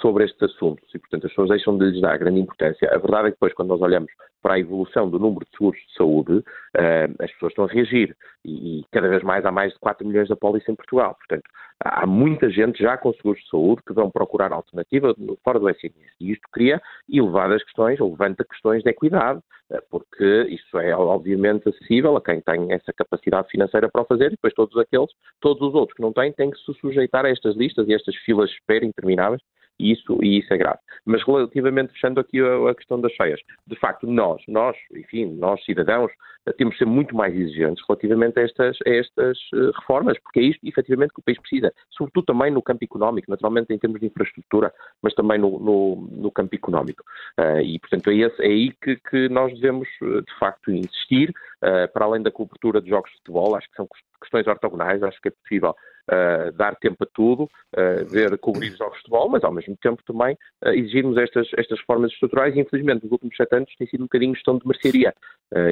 sobre 0.02 0.24
estes 0.26 0.42
assuntos 0.42 0.88
e, 0.94 1.00
portanto, 1.00 1.26
as 1.26 1.32
pessoas 1.32 1.50
deixam 1.50 1.78
de 1.78 1.86
lhes 1.86 2.02
dar 2.02 2.18
grande 2.18 2.40
importância. 2.40 2.90
A 2.90 2.98
verdade 2.98 3.28
é 3.28 3.32
que 3.32 3.36
depois, 3.36 3.54
quando 3.54 3.70
nós 3.70 3.82
olhamos 3.82 4.12
para 4.46 4.54
a 4.54 4.60
evolução 4.60 5.10
do 5.10 5.18
número 5.18 5.44
de 5.44 5.58
seguros 5.58 5.80
de 5.80 5.94
saúde, 5.98 6.34
uh, 6.38 7.16
as 7.20 7.32
pessoas 7.32 7.52
estão 7.52 7.66
a 7.66 7.68
reagir 7.68 8.16
e, 8.46 8.86
cada 8.92 9.10
vez 9.10 9.24
mais 9.24 9.44
há 9.44 9.52
mais 9.52 9.74
de 9.74 9.80
4 9.80 10.08
milhões 10.08 10.28
de 10.28 10.34
apólices 10.34 10.70
em 10.70 10.76
Portugal. 10.76 11.16
Portanto, 11.16 11.50
há 11.84 12.06
muita 12.06 12.50
gente 12.52 12.82
já 12.82 12.96
com 12.96 13.12
seguros 13.14 13.42
de 13.42 13.50
saúde 13.50 13.82
que 13.86 13.92
vão 13.92 14.12
procurar 14.12 14.54
alternativa 14.54 15.16
fora 15.44 15.60
do 15.60 15.68
SNS. 15.68 16.14
E 16.22 16.32
isto 16.32 16.48
cria 16.54 16.80
elevadas 17.12 17.64
questões, 17.64 18.00
ou 18.00 18.12
levanta 18.12 18.46
questões 18.46 18.84
de 18.84 18.90
equidade, 18.92 19.40
uh, 19.72 19.82
porque 19.90 20.48
isso 20.50 20.78
é 20.78 20.96
obviamente 20.96 21.68
acessível 21.68 22.16
a 22.16 22.22
quem 22.22 22.40
tem 22.40 22.72
essa 22.72 22.94
capacidade 22.94 23.50
financeira 23.50 23.90
para 23.90 24.04
o 24.04 24.06
fazer 24.06 24.28
e 24.28 24.36
depois 24.36 24.54
todos 24.54 24.78
aqueles, 24.78 25.10
todos 25.42 25.68
os 25.68 25.74
outros 25.74 25.96
que 25.96 26.04
não 26.04 26.14
têm, 26.14 26.32
têm 26.32 26.52
que 26.52 26.60
se 26.60 26.72
sujeitar 26.76 27.26
a 27.26 27.30
estas 27.30 27.58
listas 27.58 27.88
e 27.88 27.94
a 27.94 27.96
estas 27.96 28.16
filas 28.18 28.50
de 28.52 28.58
espera 28.58 28.86
intermináveis 28.86 29.42
e 29.80 29.92
isso, 29.92 30.18
e 30.22 30.40
isso 30.40 30.54
é 30.54 30.58
grave. 30.58 30.80
Mas 31.06 31.24
relativamente, 31.24 31.94
fechando 31.94 32.20
aqui 32.20 32.40
a, 32.40 32.70
a, 32.70 32.76
questão 32.76 33.00
das 33.00 33.12
cheias, 33.14 33.40
de 33.68 33.76
facto, 33.78 34.08
nós, 34.08 34.42
nós, 34.48 34.76
enfim, 34.94 35.26
nós 35.26 35.64
cidadãos, 35.64 36.12
eh, 36.48 36.54
temos 36.54 36.74
de 36.74 36.80
ser 36.80 36.86
muito 36.86 37.16
mais 37.16 37.36
exigentes 37.36 37.84
relativamente 37.88 38.40
a 38.40 38.44
estas, 38.44 38.78
a 38.86 38.90
estas 38.90 39.38
uh, 39.54 39.72
reformas, 39.80 40.18
porque 40.20 40.40
é 40.40 40.44
isto, 40.44 40.66
efetivamente, 40.66 41.14
que 41.14 41.20
o 41.20 41.24
país 41.24 41.40
precisa, 41.40 41.74
sobretudo 41.92 42.26
também 42.26 42.52
no 42.52 42.62
campo 42.62 42.84
económico, 42.84 43.30
naturalmente 43.30 43.74
em 43.74 43.78
termos 43.78 44.00
de 44.00 44.08
infraestrutura, 44.08 44.74
mas 45.02 45.14
também 45.14 45.40
no, 45.40 45.60
no, 45.60 46.08
no 46.12 46.32
campo 46.32 46.56
económico. 46.56 47.04
Uh, 47.40 47.62
e, 47.62 47.80
portanto, 47.80 48.10
é, 48.10 48.16
esse, 48.16 48.42
é 48.42 48.48
aí 48.48 48.72
que, 48.82 48.96
que, 49.10 49.30
nós 49.30 49.54
devemos, 49.54 49.88
de 50.02 50.40
facto, 50.40 50.72
insistir 50.72 51.34
uh, 51.66 51.92
para 51.92 52.06
além 52.06 52.22
da 52.22 52.32
cobertura 52.32 52.82
de 52.82 52.90
jogos 52.90 53.10
de 53.12 53.18
futebol, 53.18 53.56
acho 53.56 53.70
que 53.70 53.76
são 53.76 53.88
questões 54.22 54.48
ortogonais, 54.48 55.04
acho 55.04 55.20
que 55.22 55.30
é 55.30 55.32
possível 55.32 55.72
uh, 55.72 56.52
dar 56.54 56.76
tempo 56.76 57.04
a 57.04 57.08
tudo, 57.14 57.44
uh, 57.44 58.06
ver, 58.08 58.38
cobrir 58.38 58.72
os 58.72 58.78
jogos 58.78 58.96
de 58.96 59.02
futebol, 59.02 59.30
mas 59.30 59.44
ao 59.44 59.52
mesmo 59.52 59.76
tempo 59.82 60.02
também 60.06 60.38
exigirmos 60.68 61.18
estas, 61.18 61.48
estas 61.58 61.80
reformas 61.80 62.12
estruturais 62.12 62.56
e 62.56 62.60
infelizmente 62.60 63.04
nos 63.04 63.12
últimos 63.12 63.36
sete 63.36 63.56
anos 63.56 63.76
tem 63.78 63.88
sido 63.88 64.02
um 64.02 64.06
bocadinho 64.06 64.34
gestão 64.34 64.58
de 64.58 64.68
mercearia 64.68 65.14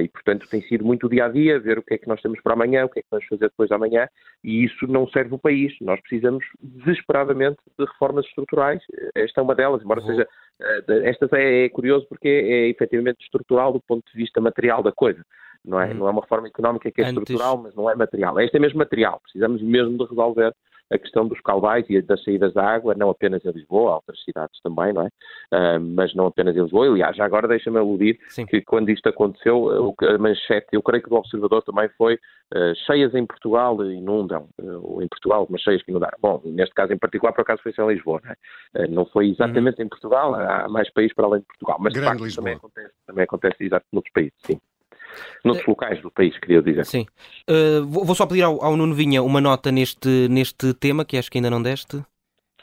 e 0.02 0.08
portanto 0.10 0.48
tem 0.50 0.62
sido 0.62 0.86
muito 0.86 1.10
dia 1.10 1.26
a 1.26 1.30
dia, 1.30 1.60
ver 1.60 1.80
o 1.80 1.84
que 1.84 1.96
é 1.96 1.98
que 1.98 2.08
nós 2.08 2.22
temos 2.22 2.40
para 2.42 2.54
amanhã, 2.54 2.86
o 2.86 2.90
que 2.90 3.00
é 3.00 3.02
que 3.02 3.08
vamos 3.10 3.26
fazer 3.26 3.50
depois 3.50 3.70
de 3.70 3.76
amanhã 3.76 4.08
e 4.44 4.64
isso 4.64 4.86
não 4.88 5.08
serve 5.08 5.34
o 5.34 5.40
país. 5.40 5.74
Nós 5.82 6.00
precisamos 6.02 6.46
desesperadamente 6.62 7.58
de 7.78 7.86
reformas 7.86 8.26
estruturais, 8.26 8.82
esta 9.16 9.42
é 9.42 9.44
uma 9.44 9.56
delas, 9.56 9.82
embora 9.82 10.02
uhum. 10.02 10.08
seja 10.08 10.28
esta 11.06 11.28
é, 11.38 11.66
é 11.66 11.70
curioso 11.70 12.06
porque 12.08 12.28
é, 12.28 12.52
é 12.52 12.70
efetivamente 12.70 13.24
estrutural 13.24 13.74
do 13.74 13.82
ponto 13.82 14.04
de 14.12 14.18
vista 14.18 14.40
material 14.40 14.84
da 14.84 14.92
coisa 14.92 15.24
não 15.66 15.80
é? 15.80 15.92
Hum. 15.92 15.96
Não 15.96 16.08
é 16.08 16.12
uma 16.12 16.22
reforma 16.22 16.48
económica 16.48 16.92
que 16.92 17.02
é 17.02 17.06
Antes... 17.06 17.18
estrutural, 17.18 17.58
mas 17.58 17.76
não 17.76 17.90
é 17.90 17.96
material. 17.96 18.40
Esta 18.40 18.58
é 18.58 18.60
mesmo 18.60 18.80
material. 18.80 19.20
Precisamos 19.22 19.62
mesmo 19.62 19.98
de 19.98 20.06
resolver 20.06 20.54
a 20.92 20.98
questão 20.98 21.28
dos 21.28 21.40
caudais 21.42 21.86
e 21.90 22.02
das 22.02 22.24
saídas 22.24 22.54
da 22.54 22.64
água, 22.64 22.94
não 22.96 23.10
apenas 23.10 23.44
em 23.44 23.52
Lisboa, 23.52 23.96
outras 23.96 24.24
cidades 24.24 24.60
também, 24.62 24.94
não 24.94 25.04
é? 25.04 25.08
Uh, 25.08 25.80
mas 25.80 26.14
não 26.14 26.28
apenas 26.28 26.56
em 26.56 26.62
Lisboa. 26.62 26.88
Aliás, 26.88 27.16
já 27.16 27.26
agora 27.26 27.48
deixa-me 27.48 27.78
aludir 27.78 28.20
Sim. 28.30 28.46
que 28.46 28.62
quando 28.62 28.90
isto 28.90 29.08
aconteceu, 29.10 29.96
a 30.02 30.18
manchete, 30.18 30.68
eu 30.74 30.84
creio 30.84 31.04
que 31.04 31.10
do 31.10 31.16
Observador 31.16 31.64
também 31.64 31.90
foi 31.98 32.16
uh, 32.16 32.76
cheias 32.86 33.14
em 33.16 33.26
Portugal 33.26 33.84
inundam, 33.86 34.48
uh, 34.62 35.02
em 35.02 35.08
Portugal, 35.08 35.48
mas 35.50 35.62
cheias 35.62 35.82
que 35.82 35.92
inundaram. 35.92 36.18
Bom, 36.22 36.42
neste 36.46 36.76
caso 36.76 36.94
em 36.94 36.98
particular, 36.98 37.34
por 37.34 37.42
acaso 37.42 37.62
foi 37.64 37.74
em 37.78 37.88
Lisboa, 37.88 38.22
não 38.24 38.32
é? 38.32 38.88
não 38.88 39.06
foi 39.06 39.30
exatamente 39.30 39.82
hum. 39.82 39.86
em 39.86 39.90
Portugal, 39.90 40.36
há 40.36 40.70
mais 40.70 40.92
países 40.92 41.14
para 41.16 41.26
além 41.26 41.42
de 41.42 41.48
Portugal, 41.48 41.78
mas 41.80 41.94
Grande 41.94 42.18
de 42.18 42.24
facto 42.24 42.36
também 42.36 42.54
acontece, 42.54 42.94
também 43.08 43.24
acontece 43.24 43.56
exatamente 43.64 43.94
noutros 43.94 44.14
países, 44.14 44.34
sim 44.40 44.60
noutros 45.44 45.68
locais 45.68 46.02
do 46.02 46.12
país, 46.12 46.38
queria 46.40 46.62
dizer. 46.62 46.86
Sim. 46.86 47.06
Uh, 47.50 47.86
vou 47.86 48.16
só 48.16 48.26
pedir 48.26 48.44
ao, 48.44 48.64
ao 48.64 48.78
Nuno 48.78 48.94
Vinha 48.94 49.22
uma 49.22 49.42
nota 49.42 49.72
neste, 49.72 50.28
neste 50.30 50.74
tema, 50.74 51.06
que 51.06 51.18
acho 51.18 51.30
que 51.30 51.38
ainda 51.38 51.50
não 51.50 51.62
deste. 51.62 52.04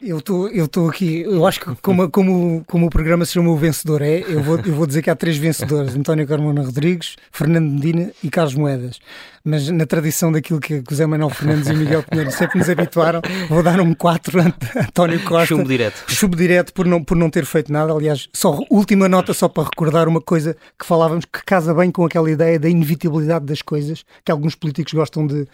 Eu 0.01 0.17
estou 0.17 0.47
eu 0.49 0.65
estou 0.65 0.89
aqui, 0.89 1.21
eu 1.21 1.45
acho 1.45 1.59
que 1.59 1.75
como, 1.75 2.09
como, 2.09 2.63
como 2.65 2.87
o 2.87 2.89
programa 2.89 3.23
se 3.23 3.33
chama 3.33 3.49
o 3.49 3.55
vencedor 3.55 4.01
é, 4.01 4.21
eu 4.27 4.41
vou, 4.41 4.57
eu 4.57 4.73
vou 4.73 4.87
dizer 4.87 5.03
que 5.03 5.11
há 5.11 5.15
três 5.15 5.37
vencedores, 5.37 5.95
António 5.95 6.25
Carmona 6.25 6.63
Rodrigues, 6.63 7.17
Fernando 7.31 7.69
Medina 7.69 8.11
e 8.23 8.29
Carlos 8.29 8.55
Moedas. 8.55 8.99
Mas 9.43 9.69
na 9.69 9.85
tradição 9.85 10.31
daquilo 10.31 10.59
que 10.59 10.83
o 10.89 10.95
Zé 10.95 11.05
Manuel 11.05 11.29
Fernandes 11.29 11.67
e 11.67 11.73
Miguel 11.73 12.03
Pinheiro 12.03 12.31
sempre 12.31 12.59
nos 12.59 12.69
habituaram, 12.69 13.21
vou 13.49 13.61
dar 13.63 13.79
um 13.79 13.93
4 13.93 14.39
a 14.39 14.45
António 14.81 15.19
Costa. 15.23 15.47
Chumbo 15.47 15.67
direto. 15.67 16.03
Chumbo 16.07 16.35
direto 16.35 16.73
por 16.73 16.85
não, 16.85 17.03
por 17.03 17.17
não 17.17 17.29
ter 17.29 17.45
feito 17.45 17.71
nada. 17.71 17.91
Aliás, 17.91 18.29
só 18.33 18.59
última 18.69 19.09
nota 19.09 19.33
só 19.33 19.47
para 19.47 19.63
recordar 19.63 20.07
uma 20.07 20.21
coisa 20.21 20.55
que 20.79 20.85
falávamos 20.85 21.25
que 21.25 21.43
casa 21.43 21.73
bem 21.73 21.91
com 21.91 22.05
aquela 22.05 22.29
ideia 22.29 22.59
da 22.59 22.69
inevitabilidade 22.69 23.45
das 23.45 23.61
coisas, 23.63 24.03
que 24.23 24.31
alguns 24.31 24.53
políticos 24.53 24.93
gostam 24.93 25.25
de 25.25 25.47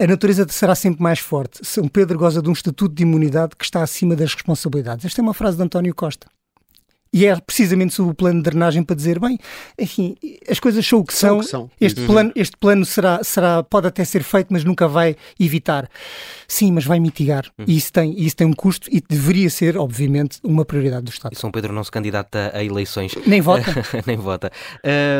a 0.00 0.06
natureza 0.06 0.46
será 0.48 0.76
sempre 0.76 1.02
mais 1.02 1.18
forte. 1.18 1.58
São 1.62 1.88
Pedro 1.88 2.18
goza 2.18 2.40
de 2.40 2.48
um 2.48 2.52
estatuto 2.52 2.94
de 2.94 3.02
imunidade 3.02 3.56
que 3.56 3.64
está 3.64 3.82
acima 3.82 4.14
das 4.14 4.32
responsabilidades. 4.32 5.04
Esta 5.04 5.20
é 5.20 5.22
uma 5.22 5.34
frase 5.34 5.56
de 5.56 5.62
António 5.64 5.94
Costa. 5.94 6.28
E 7.12 7.26
é 7.26 7.34
precisamente 7.40 7.94
sobre 7.94 8.12
o 8.12 8.14
plano 8.14 8.38
de 8.38 8.50
drenagem 8.50 8.82
para 8.82 8.94
dizer, 8.94 9.18
bem, 9.18 9.38
enfim, 9.78 10.14
as 10.48 10.60
coisas 10.60 10.86
são 10.86 11.00
o 11.00 11.04
que 11.04 11.14
são. 11.14 11.36
são, 11.36 11.40
que 11.40 11.46
são. 11.46 11.70
Este, 11.80 12.00
uhum. 12.00 12.06
plano, 12.06 12.32
este 12.36 12.56
plano 12.56 12.84
será, 12.84 13.20
será, 13.24 13.62
pode 13.62 13.86
até 13.86 14.04
ser 14.04 14.22
feito, 14.22 14.48
mas 14.50 14.62
nunca 14.62 14.86
vai 14.86 15.16
evitar. 15.40 15.88
Sim, 16.46 16.72
mas 16.72 16.84
vai 16.84 17.00
mitigar. 17.00 17.46
Uhum. 17.58 17.64
E 17.66 17.76
isso 17.76 17.92
tem, 17.92 18.14
isso 18.20 18.36
tem 18.36 18.46
um 18.46 18.52
custo 18.52 18.88
e 18.92 19.00
deveria 19.00 19.48
ser, 19.48 19.78
obviamente, 19.78 20.38
uma 20.44 20.64
prioridade 20.64 21.04
do 21.04 21.10
Estado. 21.10 21.32
E 21.32 21.38
São 21.38 21.50
Pedro 21.50 21.72
não 21.72 21.82
se 21.82 21.90
candidata 21.90 22.50
a 22.54 22.62
eleições. 22.62 23.14
Nem 23.26 23.40
vota. 23.40 23.64
Nem 24.06 24.16
vota. 24.16 24.50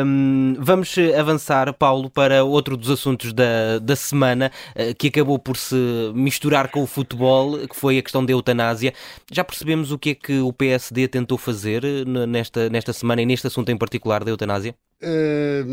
Um, 0.05 0.55
vamos 0.59 0.95
avançar, 1.17 1.73
Paulo, 1.73 2.09
para 2.09 2.43
outro 2.43 2.77
dos 2.77 2.89
assuntos 2.89 3.33
da, 3.33 3.79
da 3.79 3.95
semana, 3.95 4.51
uh, 4.75 4.93
que 4.95 5.07
acabou 5.07 5.39
por 5.39 5.57
se 5.57 5.75
misturar 6.13 6.69
com 6.69 6.83
o 6.83 6.87
futebol, 6.87 7.57
que 7.67 7.75
foi 7.75 7.97
a 7.97 8.01
questão 8.01 8.23
da 8.23 8.31
eutanásia. 8.31 8.93
Já 9.31 9.43
percebemos 9.43 9.91
o 9.91 9.97
que 9.97 10.11
é 10.11 10.15
que 10.15 10.39
o 10.39 10.53
PSD 10.53 11.07
tentou 11.07 11.37
fazer 11.37 11.78
fazer 11.79 12.05
nesta, 12.05 12.69
nesta 12.69 12.93
semana 12.93 13.21
e 13.21 13.25
neste 13.25 13.47
assunto 13.47 13.69
em 13.69 13.77
particular 13.77 14.23
da 14.23 14.31
eutanásia? 14.31 14.75
Uh, 15.01 15.63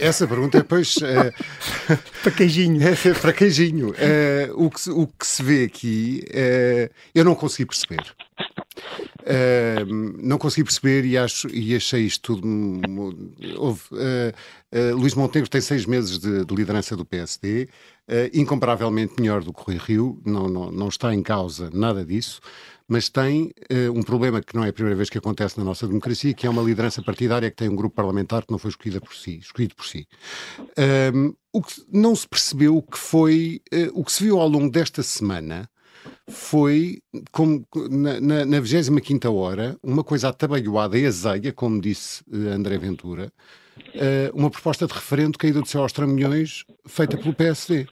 essa 0.00 0.26
pergunta 0.26 0.56
é 0.56 0.62
pois 0.62 0.96
uh, 1.04 1.32
para 2.22 2.32
queijinho. 2.32 2.80
É, 2.82 2.94
para 3.20 3.32
queijinho. 3.32 3.90
Uh, 3.90 4.64
o, 4.64 4.70
que, 4.70 4.90
o 4.90 5.06
que 5.06 5.26
se 5.26 5.42
vê 5.42 5.64
aqui 5.64 6.24
eu 7.14 7.24
não 7.24 7.34
consegui 7.34 7.66
perceber. 7.66 8.14
não 10.22 10.38
consegui 10.38 10.64
perceber 10.64 11.04
e, 11.04 11.18
acho, 11.18 11.48
e 11.48 11.76
achei 11.76 12.02
isto 12.02 12.36
tudo. 12.36 12.48
Houve, 13.58 13.82
Luís 14.94 15.14
Montenegro 15.14 15.50
tem 15.50 15.60
seis 15.60 15.84
meses 15.84 16.18
de, 16.18 16.44
de 16.44 16.54
liderança 16.54 16.96
do 16.96 17.04
PSD, 17.04 17.68
incomparavelmente 18.32 19.20
melhor 19.20 19.44
do 19.44 19.52
que 19.52 19.62
Rui 19.62 19.76
Rio, 19.76 20.22
não, 20.24 20.48
não, 20.48 20.70
não 20.70 20.88
está 20.88 21.14
em 21.14 21.22
causa 21.22 21.70
nada 21.72 22.04
disso 22.04 22.40
mas 22.88 23.08
tem 23.08 23.52
uh, 23.70 23.92
um 23.94 24.02
problema 24.02 24.42
que 24.42 24.54
não 24.54 24.64
é 24.64 24.68
a 24.68 24.72
primeira 24.72 24.96
vez 24.96 25.08
que 25.08 25.18
acontece 25.18 25.56
na 25.58 25.64
nossa 25.64 25.86
democracia, 25.86 26.34
que 26.34 26.46
é 26.46 26.50
uma 26.50 26.62
liderança 26.62 27.02
partidária 27.02 27.50
que 27.50 27.56
tem 27.56 27.68
um 27.68 27.76
grupo 27.76 27.96
parlamentar 27.96 28.44
que 28.44 28.52
não 28.52 28.58
foi 28.58 28.70
escolhido 28.70 29.00
por 29.00 29.14
si. 29.14 29.38
Escolhido 29.38 29.74
por 29.74 29.86
si. 29.86 30.06
Um, 31.14 31.34
o 31.52 31.62
que 31.62 31.82
não 31.90 32.14
se 32.14 32.28
percebeu 32.28 32.82
que 32.82 32.98
foi, 32.98 33.62
uh, 33.72 33.98
o 33.98 34.04
que 34.04 34.12
se 34.12 34.24
viu 34.24 34.38
ao 34.38 34.48
longo 34.48 34.70
desta 34.70 35.02
semana 35.02 35.68
foi, 36.28 37.00
como 37.32 37.66
na, 37.90 38.44
na, 38.44 38.60
25 38.60 39.30
hora, 39.30 39.78
uma 39.82 40.04
coisa 40.04 40.28
atabalhoada 40.28 40.98
e 40.98 41.06
azeia, 41.06 41.52
como 41.52 41.80
disse 41.80 42.22
uh, 42.30 42.48
André 42.48 42.76
Ventura, 42.76 43.32
uma 44.32 44.50
proposta 44.50 44.86
de 44.86 44.92
referendo 44.92 45.36
caída 45.36 45.60
do 45.60 45.66
céu 45.66 45.82
aos 45.82 45.92
tramilhões 45.92 46.64
feita 46.86 47.16
pelo 47.16 47.34
PSD. 47.34 47.88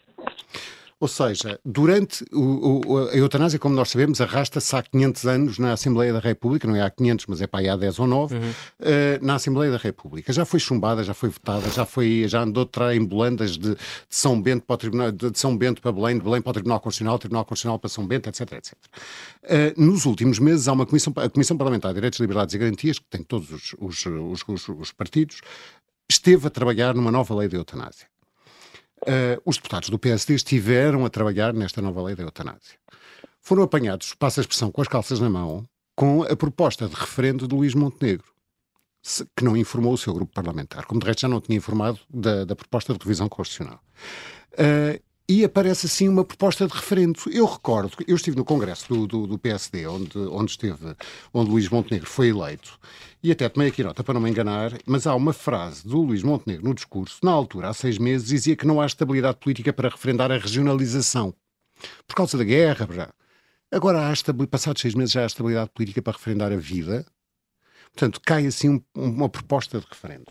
Ou 1.03 1.09
seja, 1.09 1.59
durante 1.65 2.25
o, 2.33 2.81
o, 2.87 2.99
a 3.09 3.17
eutanásia, 3.17 3.59
como 3.59 3.75
nós 3.75 3.91
sabemos, 3.91 4.21
arrasta-se 4.21 4.77
há 4.77 4.85
500 4.85 5.27
anos 5.27 5.59
na 5.59 5.73
Assembleia 5.73 6.13
da 6.13 6.21
República, 6.21 6.69
não 6.69 6.77
é 6.77 6.81
há 6.81 6.89
500, 6.89 7.27
mas 7.27 7.43
é 7.43 7.49
para 7.49 7.59
aí 7.59 7.69
há 7.69 7.77
10 7.77 7.99
ou 7.99 8.07
9, 8.07 8.37
uhum. 8.37 8.41
uh, 8.41 8.55
na 9.21 9.35
Assembleia 9.35 9.73
da 9.73 9.79
República. 9.79 10.33
Já 10.33 10.45
foi 10.45 10.61
chumbada, 10.61 11.03
já 11.03 11.13
foi 11.13 11.31
votada, 11.31 11.69
já, 11.71 11.85
foi, 11.85 12.27
já 12.29 12.43
andou 12.43 12.65
de 12.65 12.95
em 12.95 13.05
bolandas 13.05 13.59
de, 13.59 13.71
de, 13.71 13.77
São 14.09 14.41
Bento 14.41 14.65
para 14.65 14.75
o 14.75 14.77
Tribunal, 14.77 15.11
de, 15.11 15.37
São 15.37 15.57
Bento 15.57 15.83
para 15.83 15.91
Belém, 15.91 16.19
de 16.19 16.23
Belém 16.23 16.41
para 16.41 16.51
o 16.51 16.53
Tribunal 16.53 16.79
Constitucional, 16.79 17.19
Tribunal 17.19 17.45
Constitucional 17.47 17.81
para 17.81 17.89
São 17.91 18.07
Bento, 18.07 18.29
etc, 18.29 18.53
etc. 18.53 18.75
Uh, 19.43 19.83
nos 19.85 20.07
últimos 20.07 20.39
meses 20.39 20.69
há 20.69 20.73
uma 20.73 20.87
comissão, 20.87 21.13
a 21.17 21.29
Comissão 21.29 21.57
Parlamentar 21.57 21.91
de 21.91 21.97
Direitos, 21.97 22.21
Liberdades 22.21 22.55
e 22.55 22.59
Garantias, 22.59 23.01
que 23.01 23.07
tem 23.11 23.25
todos 23.25 23.51
os, 23.51 23.75
os, 23.77 24.07
os, 24.47 24.69
os 24.69 24.93
partidos, 24.93 25.41
esteve 26.09 26.47
a 26.47 26.51
trabalhar 26.51 26.95
numa 26.95 27.11
nova 27.11 27.35
lei 27.35 27.49
de 27.49 27.57
eutanásia. 27.57 28.12
Uh, 29.03 29.41
os 29.45 29.57
deputados 29.57 29.89
do 29.89 29.99
PSD 29.99 30.35
estiveram 30.35 31.05
a 31.05 31.11
trabalhar 31.11 31.53
nesta 31.53 31.83
nova 31.83 32.03
lei 32.03 32.15
da 32.15 32.23
eutanásia. 32.23 32.79
Foram 33.41 33.65
apanhados, 33.65 34.15
passa 34.15 34.41
a 34.41 34.43
expressão, 34.43 34.71
com 34.71 34.81
as 34.81 34.87
calças 34.87 35.19
na 35.19 35.29
mão, 35.29 35.67
com 35.97 36.23
a 36.23 36.37
proposta 36.37 36.89
de 36.89 36.95
referendo 36.95 37.49
de 37.49 37.55
Luís 37.55 37.75
Montenegro, 37.75 38.33
que 39.37 39.45
não 39.45 39.57
informou 39.57 39.93
o 39.93 39.99
seu 39.99 40.15
grupo 40.15 40.33
parlamentar, 40.33 40.87
como 40.87 41.01
de 41.01 41.07
resto 41.07 41.23
já 41.23 41.29
não 41.29 41.41
tinha 41.41 41.59
informado 41.59 41.99
da, 42.09 42.45
da 42.45 42.55
proposta 42.55 42.93
de 42.93 43.01
revisão 43.01 43.29
constitucional. 43.29 43.81
Uh, 44.53 45.03
e 45.33 45.45
aparece 45.45 45.87
assim 45.87 46.09
uma 46.11 46.27
proposta 46.27 46.67
de 46.67 46.75
referendo. 46.75 47.19
Eu 47.31 47.47
recordo, 47.47 47.97
eu 48.07 48.17
estive 48.17 48.37
no 48.37 48.45
congresso 48.45 48.87
do, 48.87 49.07
do, 49.07 49.27
do, 49.27 49.39
PSD, 49.39 49.87
onde, 49.87 50.19
onde 50.19 50.51
esteve, 50.51 50.95
onde 51.33 51.51
Luís 51.51 51.71
Montenegro 51.71 52.09
foi 52.09 52.29
eleito, 52.29 52.79
e 53.23 53.33
até 53.33 53.49
tomei 53.49 53.69
aqui 53.69 53.83
nota 53.83 54.05
para 54.05 54.13
não 54.13 54.21
me 54.21 54.29
enganar, 54.29 54.73
mas 54.85 55.07
há 55.07 55.15
uma 55.15 55.33
frase 55.33 55.89
do 55.89 56.03
Luís 56.03 56.23
Montenegro 56.23 56.67
no 56.69 56.75
discurso, 56.75 57.19
na 57.23 57.31
altura, 57.31 57.71
há 57.71 57.73
seis 57.73 57.97
meses, 57.97 58.29
dizia 58.29 58.55
que 58.55 58.67
não 58.67 58.79
há 58.79 58.85
estabilidade 58.85 59.39
política 59.39 59.73
para 59.73 59.89
referendar 59.89 60.31
a 60.31 60.37
regionalização. 60.37 61.35
Por 62.07 62.15
causa 62.15 62.37
da 62.37 62.45
guerra, 62.45 62.87
já. 62.93 63.09
Agora, 63.71 64.11
há 64.11 64.47
passados 64.47 64.83
seis 64.83 64.95
meses, 64.95 65.13
já 65.13 65.23
há 65.23 65.27
estabilidade 65.27 65.71
política 65.71 66.03
para 66.03 66.13
referendar 66.13 66.53
a 66.53 66.57
vida. 66.57 67.07
Portanto, 67.95 68.21
cai 68.23 68.47
assim 68.47 68.69
um, 68.69 68.83
uma 68.95 69.31
proposta 69.31 69.81
de 69.81 69.87
referendo. 69.89 70.27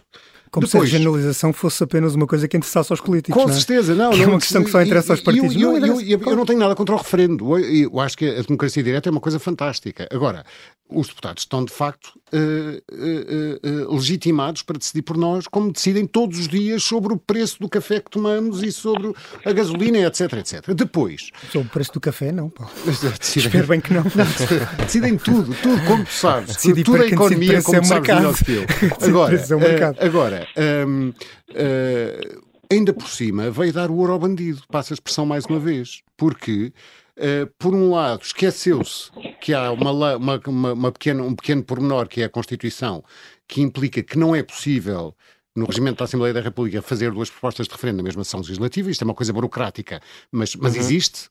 Como 0.52 0.68
Depois, 0.68 0.90
se 0.90 0.96
a 0.96 1.00
generalização 1.00 1.54
fosse 1.54 1.82
apenas 1.82 2.14
uma 2.14 2.28
coisa 2.28 2.46
que 2.46 2.58
interessasse 2.58 2.92
aos 2.92 3.00
políticos. 3.00 3.42
Com 3.42 3.48
não 3.48 3.56
é? 3.56 3.58
certeza, 3.58 3.96
não. 3.96 4.12
Que 4.12 4.22
é 4.22 4.28
uma 4.28 4.38
questão 4.38 4.62
que 4.62 4.70
só 4.70 4.82
interessa 4.82 5.14
aos 5.14 5.22
partidos. 5.22 5.56
Eu, 5.56 5.78
eu, 5.78 6.02
eu, 6.02 6.20
eu, 6.20 6.36
não 6.36 6.46
tenho 6.46 6.60
nada 6.60 6.76
contra 6.76 6.94
o 6.94 6.98
referendo. 6.98 7.58
Eu, 7.58 7.98
acho 8.02 8.18
que 8.18 8.28
a 8.28 8.42
democracia 8.42 8.84
direta 8.84 9.08
é 9.08 9.12
uma 9.12 9.22
coisa 9.22 9.40
fantástica. 9.40 10.10
Agora, 10.12 10.44
os 10.90 11.08
deputados 11.08 11.44
estão, 11.44 11.64
de 11.64 11.72
facto, 11.72 12.12
uh, 12.34 12.82
uh, 12.92 13.90
uh, 13.90 13.96
legitimados 13.96 14.62
para 14.62 14.78
decidir 14.78 15.04
por 15.04 15.16
nós, 15.16 15.48
como 15.48 15.72
decidem 15.72 16.06
todos 16.06 16.38
os 16.38 16.48
dias 16.50 16.84
sobre 16.84 17.14
o 17.14 17.18
preço 17.18 17.58
do 17.60 17.70
café 17.70 18.02
que 18.02 18.12
tomamos 18.12 18.62
e 18.62 18.74
sobre 18.74 19.14
a 19.46 19.54
gasolina, 19.54 20.00
etc, 20.00 20.34
etc. 20.34 20.74
Depois... 20.74 21.30
Sobre 21.50 21.68
o 21.68 21.72
preço 21.72 21.94
do 21.94 22.02
café, 22.02 22.32
não, 22.34 22.50
Paulo. 22.50 22.74
Decidem... 23.20 23.48
Espero 23.48 23.68
bem 23.68 23.80
que 23.80 23.94
não. 23.94 24.04
não. 24.04 24.84
decidem 24.84 25.18
tudo, 25.18 25.56
tudo, 25.62 25.82
como 25.86 26.04
tu 26.04 26.12
sabes. 26.12 26.56
Decidi 26.58 26.84
tudo 26.84 27.04
a 27.04 27.08
economia, 27.08 27.62
como 27.62 27.82
tu 27.82 27.88
sabes 27.88 28.14
melhor 28.14 28.36
que 28.36 28.52
eu. 28.52 28.66
Agora, 29.08 29.36
uh, 29.36 30.06
agora 30.06 30.41
um, 30.88 31.10
uh, 31.10 32.42
ainda 32.72 32.94
por 32.94 33.08
cima, 33.08 33.50
veio 33.52 33.74
dar 33.74 33.90
o 33.90 33.98
ouro 33.98 34.14
ao 34.14 34.20
bandido, 34.20 34.62
passa 34.70 34.94
a 34.94 34.96
expressão 34.96 35.26
mais 35.26 35.46
uma 35.46 35.60
vez, 35.60 36.02
porque 36.18 36.74
Uh, 37.18 37.46
por 37.60 37.76
um 37.76 37.92
lado, 37.92 38.24
esqueceu-se 38.24 39.12
que 39.42 39.54
há 39.54 39.70
uma, 39.72 39.92
uma, 39.92 40.42
uma, 40.48 40.74
uma 40.74 40.92
pequena, 40.92 41.22
um 41.22 41.36
pequeno 41.36 41.62
pormenor 41.62 42.08
que 42.08 42.22
é 42.22 42.24
a 42.24 42.30
Constituição, 42.30 43.04
que 43.48 43.62
implica 43.62 44.02
que 44.02 44.18
não 44.18 44.34
é 44.34 44.42
possível 44.42 45.14
no 45.56 45.66
regimento 45.66 46.00
da 46.00 46.06
Assembleia 46.06 46.34
da 46.34 46.42
República 46.42 46.82
fazer 46.82 47.12
duas 47.12 47.30
propostas 47.30 47.68
de 47.68 47.74
referendo 47.74 47.98
na 47.98 48.04
mesma 48.04 48.24
sessão 48.24 48.40
legislativa. 48.40 48.90
Isto 48.90 49.04
é 49.04 49.06
uma 49.06 49.14
coisa 49.14 49.34
burocrática, 49.34 50.02
mas, 50.32 50.56
mas 50.56 50.74
uhum. 50.74 50.80
existe. 50.80 51.30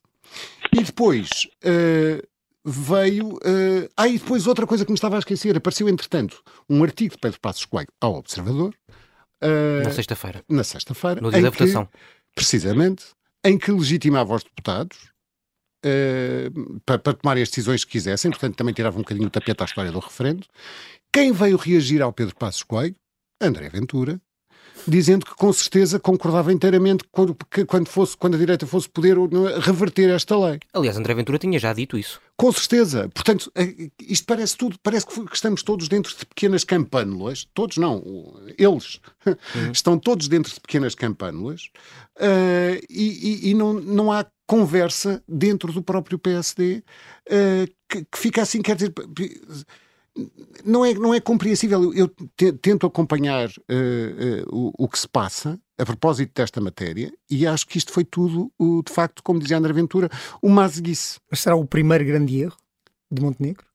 E 0.71 0.83
depois 0.83 1.29
uh, 1.65 2.25
veio. 2.63 3.29
Uh, 3.35 3.89
ah, 3.97 4.07
e 4.07 4.17
depois 4.17 4.47
outra 4.47 4.67
coisa 4.67 4.85
que 4.85 4.91
me 4.91 4.95
estava 4.95 5.15
a 5.15 5.19
esquecer. 5.19 5.57
Apareceu, 5.57 5.89
entretanto, 5.89 6.41
um 6.69 6.83
artigo 6.83 7.15
de 7.15 7.19
Pedro 7.19 7.39
Passos 7.39 7.65
Coelho 7.65 7.89
ao 7.99 8.15
Observador. 8.15 8.73
Uh, 9.43 9.83
na 9.83 9.91
sexta-feira. 9.91 10.43
Na 10.49 10.63
sexta-feira. 10.63 11.21
No 11.21 11.31
dia 11.31 11.41
da 11.41 11.49
votação. 11.49 11.89
Precisamente. 12.35 13.05
Em 13.43 13.57
que 13.57 13.71
legitimava 13.71 14.35
os 14.35 14.43
deputados 14.43 14.97
uh, 15.85 16.79
para, 16.85 16.99
para 16.99 17.13
tomarem 17.13 17.43
as 17.43 17.49
decisões 17.49 17.83
que 17.83 17.91
quisessem. 17.91 18.29
Portanto, 18.31 18.55
também 18.55 18.73
tirava 18.73 18.97
um 18.97 19.01
bocadinho 19.01 19.27
o 19.27 19.31
tapete 19.31 19.61
à 19.61 19.65
história 19.65 19.91
do 19.91 19.99
referendo. 19.99 20.45
Quem 21.11 21.31
veio 21.31 21.57
reagir 21.57 22.01
ao 22.01 22.13
Pedro 22.13 22.35
Passos 22.35 22.63
Coelho? 22.63 22.95
André 23.41 23.69
Ventura, 23.69 24.21
dizendo 24.87 25.25
que 25.25 25.35
com 25.35 25.51
certeza 25.51 25.99
concordava 25.99 26.53
inteiramente 26.53 27.03
quando, 27.11 27.35
que, 27.49 27.65
quando, 27.65 27.89
fosse, 27.89 28.15
quando 28.15 28.35
a 28.35 28.37
direita 28.37 28.67
fosse 28.67 28.87
poder 28.87 29.17
reverter 29.59 30.09
esta 30.09 30.37
lei. 30.37 30.59
Aliás, 30.73 30.97
André 30.97 31.13
Ventura 31.15 31.39
tinha 31.39 31.59
já 31.59 31.73
dito 31.73 31.97
isso. 31.97 32.21
Com 32.41 32.51
certeza. 32.51 33.07
Portanto, 33.09 33.51
eh, 33.53 33.91
isto 34.01 34.25
parece 34.25 34.57
tudo, 34.57 34.75
parece 34.81 35.05
que 35.05 35.19
estamos 35.31 35.61
todos 35.61 35.87
dentro 35.87 36.17
de 36.17 36.25
pequenas 36.25 36.63
campânulas, 36.63 37.47
todos 37.53 37.77
não, 37.77 38.01
eles 38.57 38.99
uhum. 39.23 39.69
estão 39.71 39.99
todos 39.99 40.27
dentro 40.27 40.51
de 40.51 40.59
pequenas 40.59 40.95
campânulas 40.95 41.69
uh, 42.17 42.83
e, 42.89 43.43
e, 43.45 43.49
e, 43.51 43.53
não, 43.53 43.73
não 43.73 44.11
há 44.11 44.25
conversa 44.47 45.23
dentro 45.27 45.71
do 45.71 45.83
próprio 45.83 46.17
PSD 46.17 46.77
uh, 46.77 46.83
eh, 47.29 47.67
que, 47.87 48.05
que 48.05 48.17
fica 48.17 48.41
assim, 48.41 48.63
quer 48.63 48.75
dizer 48.75 48.91
não 50.65 50.83
é, 50.83 50.93
não 50.93 51.13
é 51.13 51.19
compreensível. 51.19 51.93
Eu 51.93 52.09
tento 52.61 52.85
acompanhar 52.85 53.49
uh, 53.49 54.49
uh, 54.49 54.73
o, 54.77 54.85
o, 54.85 54.89
que 54.89 54.99
se 54.99 55.07
passa 55.07 55.59
a 55.81 55.85
propósito 55.85 56.31
desta 56.35 56.61
matéria 56.61 57.11
e 57.27 57.47
acho 57.47 57.65
que 57.65 57.77
isto 57.77 57.91
foi 57.91 58.05
tudo, 58.05 58.51
uh, 58.59 58.83
de 58.83 58.93
facto, 58.93 59.23
como 59.23 59.39
dizia 59.39 59.57
André 59.57 59.73
Ventura, 59.73 60.09
uma 60.39 60.63
azeguice. 60.63 61.19
Mas 61.29 61.39
será 61.39 61.55
o 61.55 61.65
primeiro 61.65 62.05
grande 62.05 62.39
erro 62.39 62.57
de 63.11 63.19
Montenegro? 63.19 63.65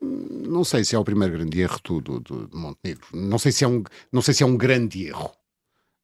Não 0.00 0.64
sei 0.64 0.82
se 0.82 0.96
é 0.96 0.98
o 0.98 1.04
primeiro 1.04 1.34
grande 1.34 1.60
erro 1.60 1.78
do, 1.84 2.00
do, 2.00 2.20
do 2.20 2.56
Montenegro. 2.56 3.06
Não 3.12 3.38
sei 3.38 3.52
se 3.52 3.64
é 3.64 3.68
um, 3.68 3.82
não 4.10 4.22
sei 4.22 4.32
se 4.32 4.42
é 4.42 4.46
um 4.46 4.56
grande 4.56 5.06
erro. 5.06 5.30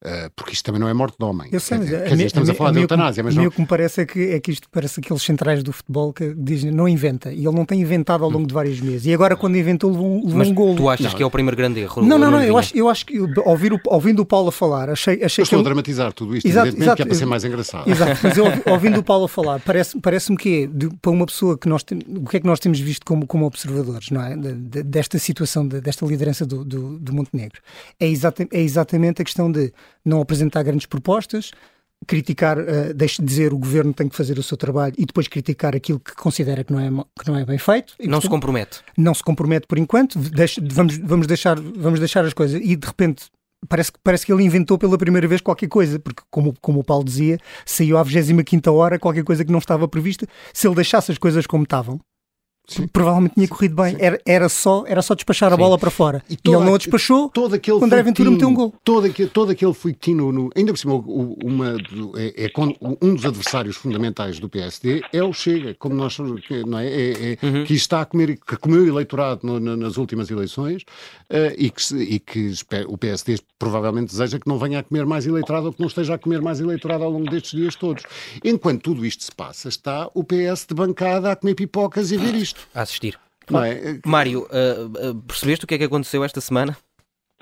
Uh, 0.02 0.28
porque 0.34 0.52
isto 0.52 0.64
também 0.64 0.80
não 0.80 0.88
é 0.88 0.92
morte 0.92 1.16
de 1.16 1.24
homem. 1.24 1.48
Eu 1.52 1.60
sei, 1.60 1.78
mas 1.78 1.88
quer, 1.88 2.08
dizer, 2.10 2.26
estamos 2.26 2.48
a, 2.48 2.52
a 2.52 2.54
falar 2.56 2.70
a 2.70 2.72
de 2.72 2.80
eutanásia, 2.80 3.22
mas 3.22 3.36
não... 3.36 3.46
O 3.46 3.50
que 3.52 3.60
me 3.60 3.66
parece 3.68 4.00
é 4.00 4.04
que, 4.04 4.32
é 4.32 4.40
que 4.40 4.50
isto 4.50 4.68
parece 4.68 4.98
aqueles 4.98 5.22
centrais 5.22 5.62
do 5.62 5.72
futebol 5.72 6.12
que 6.12 6.34
dizem 6.36 6.72
não 6.72 6.88
inventa. 6.88 7.32
E 7.32 7.46
ele 7.46 7.54
não 7.54 7.64
tem 7.64 7.80
inventado 7.80 8.24
ao 8.24 8.30
longo 8.30 8.44
de 8.44 8.52
vários 8.52 8.80
meses. 8.80 9.06
E 9.06 9.14
agora, 9.14 9.36
quando 9.36 9.56
inventou, 9.56 9.92
levou, 9.92 10.16
levou 10.16 10.38
mas 10.38 10.48
um 10.48 10.54
golo. 10.54 10.74
Tu 10.74 10.88
achas 10.88 11.06
não. 11.06 11.14
que 11.14 11.22
é 11.22 11.26
o 11.26 11.30
primeiro 11.30 11.56
grande 11.56 11.78
erro? 11.78 12.02
Não, 12.02 12.18
não, 12.18 12.32
não. 12.32 12.42
Eu 12.42 12.58
acho, 12.58 12.76
eu 12.76 12.88
acho 12.88 13.06
que, 13.06 13.16
ouvir 13.44 13.72
o, 13.72 13.80
ouvindo 13.86 14.22
o 14.22 14.26
Paulo 14.26 14.48
a 14.48 14.52
falar, 14.52 14.90
achei, 14.90 15.22
achei 15.22 15.42
eu 15.42 15.44
estou 15.44 15.60
a 15.60 15.62
dramatizar 15.62 16.12
tudo 16.12 16.36
isto, 16.36 16.48
exato, 16.48 16.68
evidentemente, 16.68 16.82
exato, 16.82 16.96
que 16.96 17.02
é 17.02 17.06
para 17.06 17.14
ser 17.14 17.26
mais 17.26 17.44
engraçado. 17.44 17.88
Exato, 17.88 18.20
mas 18.24 18.36
eu, 18.36 18.44
ouvindo 18.72 18.98
o 18.98 19.04
Paulo 19.04 19.26
a 19.26 19.28
falar, 19.28 19.60
parece-me 19.60 20.02
parece 20.02 20.34
que 20.34 20.64
é, 20.64 20.66
de, 20.66 20.88
para 21.00 21.12
uma 21.12 21.26
pessoa 21.26 21.56
que 21.56 21.68
nós 21.68 21.84
temos, 21.84 22.04
o 22.08 22.24
que 22.24 22.38
é 22.38 22.40
que 22.40 22.46
nós 22.46 22.58
temos 22.58 22.80
visto 22.80 23.06
como, 23.06 23.24
como 23.24 23.46
observadores, 23.46 24.10
não 24.10 24.20
é? 24.20 24.36
De, 24.36 24.52
de, 24.54 24.82
desta 24.82 25.16
situação, 25.18 25.66
desta 25.68 26.04
liderança 26.04 26.44
do, 26.44 26.64
do, 26.64 26.98
do 26.98 27.12
Montenegro. 27.12 27.60
É, 28.00 28.08
exata, 28.08 28.46
é 28.50 28.60
exatamente 28.60 29.22
a 29.22 29.24
questão 29.24 29.50
de 29.50 29.72
não 30.04 30.20
apresentar 30.20 30.62
grandes 30.62 30.86
propostas, 30.86 31.50
criticar, 32.06 32.58
uh, 32.58 32.94
deixe 32.94 33.22
de 33.22 33.26
dizer 33.26 33.52
o 33.52 33.58
governo 33.58 33.92
tem 33.92 34.08
que 34.08 34.16
fazer 34.16 34.38
o 34.38 34.42
seu 34.42 34.56
trabalho 34.56 34.94
e 34.98 35.06
depois 35.06 35.28
criticar 35.28 35.74
aquilo 35.74 36.00
que 36.00 36.14
considera 36.14 36.64
que 36.64 36.72
não 36.72 36.80
é, 36.80 37.04
que 37.20 37.30
não 37.30 37.38
é 37.38 37.44
bem 37.44 37.58
feito. 37.58 37.94
E, 37.98 38.04
não 38.04 38.12
portanto, 38.12 38.22
se 38.22 38.28
compromete. 38.28 38.80
Não 38.96 39.14
se 39.14 39.22
compromete 39.22 39.66
por 39.66 39.78
enquanto, 39.78 40.18
deixe, 40.18 40.60
vamos, 40.60 40.96
vamos, 40.98 41.26
deixar, 41.26 41.58
vamos 41.58 41.98
deixar 41.98 42.24
as 42.24 42.32
coisas 42.32 42.60
e 42.62 42.76
de 42.76 42.86
repente 42.86 43.26
parece, 43.68 43.92
parece 44.02 44.26
que 44.26 44.32
ele 44.32 44.42
inventou 44.42 44.78
pela 44.78 44.98
primeira 44.98 45.26
vez 45.28 45.40
qualquer 45.40 45.68
coisa, 45.68 45.98
porque 45.98 46.22
como, 46.30 46.54
como 46.60 46.80
o 46.80 46.84
Paulo 46.84 47.04
dizia, 47.04 47.38
saiu 47.64 47.96
à 47.96 48.02
25 48.02 48.70
hora 48.70 48.98
qualquer 48.98 49.24
coisa 49.24 49.44
que 49.44 49.52
não 49.52 49.58
estava 49.58 49.86
prevista. 49.86 50.26
Se 50.52 50.66
ele 50.66 50.74
deixasse 50.74 51.12
as 51.12 51.18
coisas 51.18 51.46
como 51.46 51.64
estavam, 51.64 52.00
Sim. 52.66 52.86
provavelmente 52.86 53.34
tinha 53.34 53.48
corrido 53.48 53.74
bem. 53.74 53.96
Era, 53.98 54.20
era, 54.24 54.48
só, 54.48 54.84
era 54.86 55.02
só 55.02 55.14
despachar 55.14 55.50
Sim. 55.50 55.54
a 55.54 55.56
bola 55.56 55.78
para 55.78 55.90
fora. 55.90 56.22
E, 56.28 56.34
e 56.34 56.48
ele 56.48 56.64
não 56.64 56.74
a 56.74 56.78
despachou. 56.78 57.28
Todo 57.28 57.54
aquele 57.54 57.78
o 57.78 57.84
André 57.84 58.02
Ventura 58.02 58.30
meteu 58.30 58.48
um 58.48 58.54
gol. 58.54 58.74
Todo 58.84 59.06
aquele, 59.06 59.28
todo 59.28 59.50
aquele 59.50 59.74
fliquetino, 59.74 60.32
no, 60.32 60.50
ainda 60.56 60.72
por 60.72 60.78
cima, 60.78 60.94
uma, 60.94 61.76
é, 62.16 62.46
é, 62.46 62.52
um 63.00 63.14
dos 63.14 63.26
adversários 63.26 63.76
fundamentais 63.76 64.38
do 64.38 64.48
PSD 64.48 65.02
é 65.12 65.22
o 65.22 65.32
Chega, 65.32 65.74
como 65.78 65.94
nós 65.94 66.16
não 66.18 66.78
é? 66.78 66.86
é, 66.86 67.32
é 67.32 67.46
uhum. 67.46 67.64
que 67.64 67.74
está 67.74 68.00
a 68.00 68.04
comer, 68.04 68.38
que 68.38 68.56
comeu 68.56 68.86
eleitorado 68.86 69.40
no, 69.42 69.76
nas 69.76 69.96
últimas 69.96 70.30
eleições 70.30 70.82
uh, 71.30 71.54
e, 71.56 71.70
que, 71.70 71.94
e 71.96 72.18
que 72.18 72.52
o 72.86 72.96
PSD 72.96 73.38
provavelmente 73.58 74.10
deseja 74.10 74.38
que 74.38 74.48
não 74.48 74.58
venha 74.58 74.80
a 74.80 74.82
comer 74.82 75.04
mais 75.04 75.26
eleitorado 75.26 75.66
ou 75.66 75.72
que 75.72 75.80
não 75.80 75.88
esteja 75.88 76.14
a 76.14 76.18
comer 76.18 76.40
mais 76.40 76.60
eleitorado 76.60 77.04
ao 77.04 77.10
longo 77.10 77.30
destes 77.30 77.52
dias 77.58 77.74
todos. 77.74 78.02
Enquanto 78.44 78.82
tudo 78.82 79.04
isto 79.04 79.24
se 79.24 79.32
passa, 79.32 79.68
está 79.68 80.08
o 80.14 80.24
PS 80.24 80.66
de 80.68 80.74
bancada 80.74 81.32
a 81.32 81.36
comer 81.36 81.54
pipocas 81.54 82.10
e 82.10 82.16
a 82.16 82.18
ver 82.18 82.34
isto 82.34 82.51
a 82.74 82.82
assistir. 82.82 83.18
É? 83.50 84.08
Mário, 84.08 84.42
uh, 84.42 85.10
uh, 85.10 85.22
percebeste 85.26 85.64
o 85.64 85.68
que 85.68 85.74
é 85.74 85.78
que 85.78 85.84
aconteceu 85.84 86.24
esta 86.24 86.40
semana? 86.40 86.76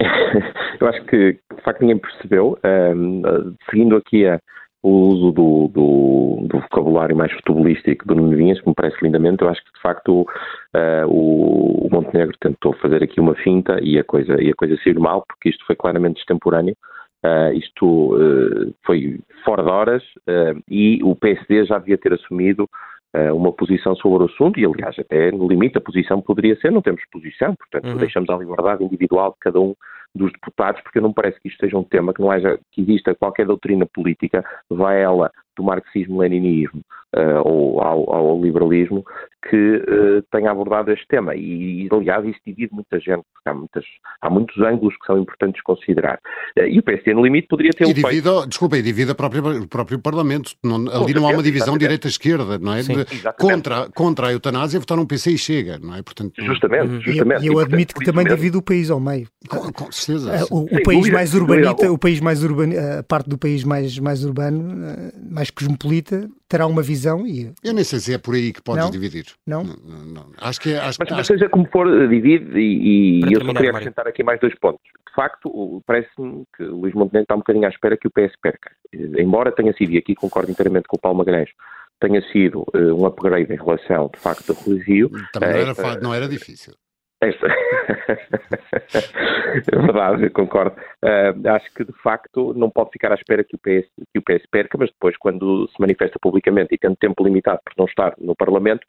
Eu 0.80 0.88
acho 0.88 1.04
que 1.04 1.32
de 1.32 1.62
facto 1.62 1.80
ninguém 1.82 1.98
percebeu. 1.98 2.58
Uh, 2.64 3.54
seguindo 3.70 3.96
aqui 3.96 4.26
a, 4.26 4.40
o 4.82 4.90
uso 4.90 5.32
do, 5.32 5.68
do, 5.68 6.46
do, 6.48 6.60
vocabulário 6.60 7.14
mais 7.14 7.30
futebolístico 7.32 8.06
do 8.06 8.14
Nuno 8.14 8.34
Vinhas, 8.34 8.60
que 8.60 8.68
me 8.68 8.74
parece 8.74 8.96
lindamente, 9.02 9.42
eu 9.42 9.48
acho 9.50 9.62
que 9.62 9.72
de 9.72 9.80
facto 9.82 10.22
uh, 10.22 11.06
o, 11.06 11.86
o, 11.86 11.90
Montenegro 11.90 12.34
tentou 12.40 12.72
fazer 12.74 13.02
aqui 13.02 13.20
uma 13.20 13.34
finta 13.34 13.78
e 13.82 13.98
a 13.98 14.04
coisa, 14.04 14.42
e 14.42 14.50
a 14.50 14.54
coisa 14.54 14.78
saiu 14.82 15.00
mal, 15.00 15.22
porque 15.28 15.50
isto 15.50 15.64
foi 15.66 15.76
claramente 15.76 16.20
extemporâneo. 16.20 16.74
Uh, 17.22 17.52
isto 17.52 18.16
uh, 18.16 18.74
foi 18.86 19.20
fora 19.44 19.62
de 19.62 19.68
horas 19.68 20.02
e 20.66 21.00
o 21.02 21.14
PSD 21.14 21.66
já 21.66 21.78
devia 21.78 21.98
ter 21.98 22.14
assumido 22.14 22.64
eh, 22.64 22.66
uma 23.34 23.52
posição 23.52 23.96
sobre 23.96 24.24
o 24.24 24.26
assunto 24.26 24.58
e, 24.60 24.64
aliás, 24.64 24.96
até 24.98 25.32
no 25.32 25.48
limite 25.48 25.78
a 25.78 25.80
posição 25.80 26.20
poderia 26.20 26.56
ser 26.56 26.70
não 26.70 26.82
temos 26.82 27.02
posição, 27.10 27.54
portanto 27.56 27.92
uhum. 27.92 27.96
deixamos 27.96 28.30
a 28.30 28.36
liberdade 28.36 28.84
individual 28.84 29.32
de 29.32 29.38
cada 29.40 29.60
um 29.60 29.74
dos 30.14 30.32
deputados, 30.32 30.80
porque 30.82 31.00
não 31.00 31.12
parece 31.12 31.40
que 31.40 31.48
isto 31.48 31.60
seja 31.60 31.78
um 31.78 31.84
tema 31.84 32.12
que 32.12 32.20
não 32.20 32.30
haja, 32.30 32.58
que 32.72 32.82
exista 32.82 33.14
qualquer 33.14 33.46
doutrina 33.46 33.86
política, 33.86 34.44
vai 34.68 35.00
ela 35.00 35.30
do 35.60 35.62
marxismo-leninismo 35.62 36.82
uh, 37.16 37.48
ou 37.48 37.80
ao, 37.80 38.12
ao, 38.12 38.42
liberalismo, 38.42 39.04
que 39.48 39.56
uh, 39.56 40.22
tenha 40.30 40.50
abordado 40.50 40.92
este 40.92 41.06
tema. 41.08 41.34
E, 41.34 41.88
aliás, 41.90 42.24
isso 42.24 42.38
divide 42.46 42.72
muita 42.72 42.98
gente, 42.98 43.22
porque 43.32 43.48
há, 43.48 43.54
muitas, 43.54 43.84
há 44.20 44.30
muitos 44.30 44.58
ângulos 44.58 44.94
que 44.96 45.06
são 45.06 45.18
importantes 45.18 45.62
considerar. 45.62 46.18
Uh, 46.58 46.66
e 46.66 46.78
o 46.78 46.82
PSD, 46.82 47.14
no 47.14 47.22
limite, 47.22 47.48
poderia 47.48 47.72
ter... 47.72 47.84
E 47.84 47.92
divide, 47.92 48.22
feito... 48.22 48.46
desculpa, 48.46 48.76
e 48.78 48.82
divide 48.82 49.10
a 49.10 49.14
própria, 49.14 49.42
o 49.42 49.68
próprio 49.68 49.98
Parlamento. 49.98 50.52
Não, 50.62 50.76
ali 50.88 51.14
não 51.14 51.26
há 51.26 51.30
uma 51.30 51.42
divisão 51.42 51.76
direita-esquerda, 51.76 52.58
não 52.58 52.74
é? 52.74 52.82
Sim, 52.82 52.96
de, 52.96 53.04
contra, 53.38 53.88
contra 53.94 54.28
a 54.28 54.32
eutanásia, 54.32 54.78
votar 54.78 54.98
um 54.98 55.06
PC 55.06 55.32
e 55.32 55.38
chega, 55.38 55.78
não 55.78 55.94
é? 55.94 56.02
Portanto, 56.02 56.32
justamente, 56.38 57.00
justamente. 57.00 57.42
E 57.44 57.46
eu, 57.46 57.54
eu 57.54 57.58
admito 57.58 57.94
que 57.94 58.04
também 58.04 58.24
divide 58.24 58.56
o 58.56 58.62
país 58.62 58.90
ao 58.90 59.00
meio. 59.00 59.26
Com, 59.48 59.72
com 59.72 59.92
certeza. 59.92 60.46
O, 60.50 60.64
o 60.64 60.82
país 60.82 61.08
mais 61.10 61.34
urbanita, 61.34 61.90
o 61.90 61.98
país 61.98 62.20
mais 62.20 62.44
urbano, 62.44 62.74
a 62.98 63.02
parte 63.02 63.28
do 63.28 63.38
país 63.38 63.64
mais, 63.64 63.98
mais 63.98 64.24
urbano, 64.24 65.10
mais 65.30 65.49
cosmopolita, 65.52 66.28
terá 66.48 66.66
uma 66.66 66.82
visão 66.82 67.26
e... 67.26 67.52
Eu 67.62 67.72
nem 67.72 67.84
sei 67.84 67.98
se 67.98 68.14
é 68.14 68.18
por 68.18 68.34
aí 68.34 68.52
que 68.52 68.62
podes 68.62 68.84
não? 68.84 68.90
dividir. 68.90 69.26
Não? 69.46 69.64
Não, 69.64 69.76
não, 69.76 70.04
não? 70.06 70.32
Acho 70.38 70.60
que 70.60 70.72
é... 70.72 70.78
Acho, 70.78 70.98
mas, 71.00 71.12
acho... 71.12 71.32
seja 71.32 71.48
como 71.48 71.66
for, 71.68 71.86
eh, 71.86 72.06
divide 72.06 72.58
e, 72.58 73.20
e 73.20 73.32
eu 73.32 73.44
só 73.44 73.52
queria 73.52 73.70
acrescentar 73.70 74.06
aqui 74.06 74.22
mais 74.22 74.40
dois 74.40 74.54
pontos. 74.58 74.82
De 75.08 75.14
facto, 75.14 75.82
parece-me 75.86 76.44
que 76.56 76.62
o 76.62 76.76
Luís 76.76 76.94
Montenegro 76.94 77.22
está 77.22 77.34
um 77.34 77.38
bocadinho 77.38 77.66
à 77.66 77.68
espera 77.68 77.96
que 77.96 78.06
o 78.06 78.10
PS 78.10 78.34
perca. 78.40 78.70
Embora 78.92 79.52
tenha 79.52 79.72
sido, 79.74 79.92
e 79.92 79.98
aqui 79.98 80.14
concordo 80.14 80.50
inteiramente 80.50 80.86
com 80.86 80.96
o 80.96 81.00
Paulo 81.00 81.18
Magalhães, 81.18 81.50
tenha 82.00 82.22
sido 82.32 82.62
uh, 82.74 82.94
um 82.94 83.04
upgrade 83.06 83.52
em 83.52 83.56
relação, 83.56 84.10
de 84.12 84.20
facto, 84.20 84.50
ao 84.50 84.56
Rui 84.56 84.78
Rio. 84.78 85.10
Também 85.32 85.50
não 85.50 85.58
era, 85.58 85.72
uh, 85.72 86.02
não 86.02 86.14
era 86.14 86.28
difícil. 86.28 86.74
Esta... 87.20 87.46
é 89.72 89.76
verdade, 89.76 90.30
concordo. 90.30 90.76
Uh, 91.02 91.48
acho 91.48 91.72
que 91.74 91.84
de 91.84 91.92
facto 92.02 92.52
não 92.54 92.70
pode 92.70 92.90
ficar 92.90 93.12
à 93.12 93.14
espera 93.14 93.44
que 93.44 93.56
o, 93.56 93.58
PS, 93.58 93.88
que 94.12 94.18
o 94.18 94.22
PS 94.22 94.46
perca, 94.50 94.78
mas 94.78 94.90
depois, 94.90 95.16
quando 95.16 95.68
se 95.68 95.80
manifesta 95.80 96.18
publicamente 96.20 96.74
e 96.74 96.78
tendo 96.78 96.96
tempo 96.96 97.24
limitado 97.24 97.60
por 97.64 97.72
não 97.76 97.86
estar 97.86 98.14
no 98.18 98.34
Parlamento, 98.34 98.86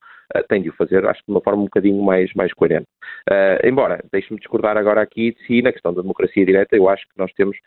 tem 0.47 0.61
de 0.61 0.69
o 0.69 0.73
fazer, 0.73 1.05
acho 1.05 1.19
que 1.19 1.27
de 1.27 1.31
uma 1.31 1.41
forma 1.41 1.61
um 1.61 1.65
bocadinho 1.65 2.01
mais, 2.03 2.33
mais 2.33 2.53
coerente. 2.53 2.87
Uh, 3.29 3.67
embora, 3.67 4.03
deixe-me 4.11 4.39
discordar 4.39 4.77
agora 4.77 5.01
aqui 5.01 5.33
de 5.33 5.45
si, 5.45 5.61
na 5.61 5.71
questão 5.71 5.93
da 5.93 6.01
democracia 6.01 6.45
direta, 6.45 6.75
eu 6.75 6.89
acho 6.89 7.03
que 7.03 7.17
nós 7.17 7.31
temos 7.33 7.57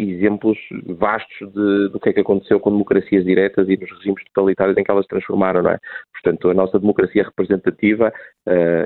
exemplos 0.00 0.56
vastos 0.86 1.52
de, 1.52 1.90
do 1.90 2.00
que 2.00 2.08
é 2.08 2.12
que 2.14 2.20
aconteceu 2.20 2.58
com 2.58 2.70
democracias 2.70 3.22
diretas 3.26 3.68
e 3.68 3.76
nos 3.76 3.90
regimes 3.98 4.24
totalitários 4.32 4.74
em 4.78 4.82
que 4.82 4.90
elas 4.90 5.06
transformaram, 5.06 5.62
não 5.62 5.70
é? 5.70 5.78
Portanto, 6.14 6.48
a 6.48 6.54
nossa 6.54 6.78
democracia 6.78 7.22
representativa, 7.24 8.10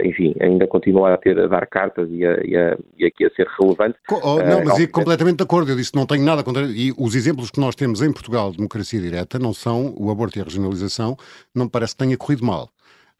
enfim, 0.02 0.34
ainda 0.40 0.66
continua 0.66 1.14
a 1.14 1.16
ter 1.16 1.38
a 1.38 1.46
dar 1.46 1.64
cartas 1.68 2.08
e, 2.10 2.26
a, 2.26 2.40
e, 2.44 2.56
a, 2.56 2.76
e 2.98 3.06
aqui 3.06 3.24
a 3.24 3.30
ser 3.30 3.46
relevante. 3.60 3.98
Oh, 4.10 4.38
não, 4.42 4.64
mas 4.64 4.82
uh, 4.82 4.90
completamente 4.90 5.36
de 5.36 5.44
acordo. 5.44 5.70
Eu 5.70 5.76
disse 5.76 5.94
não 5.94 6.06
tenho 6.06 6.24
nada 6.24 6.42
contra. 6.42 6.62
E 6.64 6.92
os 6.98 7.14
exemplos 7.14 7.50
que 7.50 7.60
nós 7.60 7.74
temos 7.74 8.02
em 8.02 8.12
Portugal 8.12 8.50
de 8.50 8.56
democracia 8.56 9.00
direta 9.00 9.38
não 9.38 9.52
são 9.52 9.94
o 9.96 10.10
aborto 10.10 10.38
e 10.38 10.42
a 10.42 10.44
regionalização, 10.44 11.16
não 11.54 11.66
me 11.66 11.70
parece 11.70 11.94
que 11.94 12.04
tenha 12.04 12.16
corrido 12.16 12.44
mal. 12.44 12.68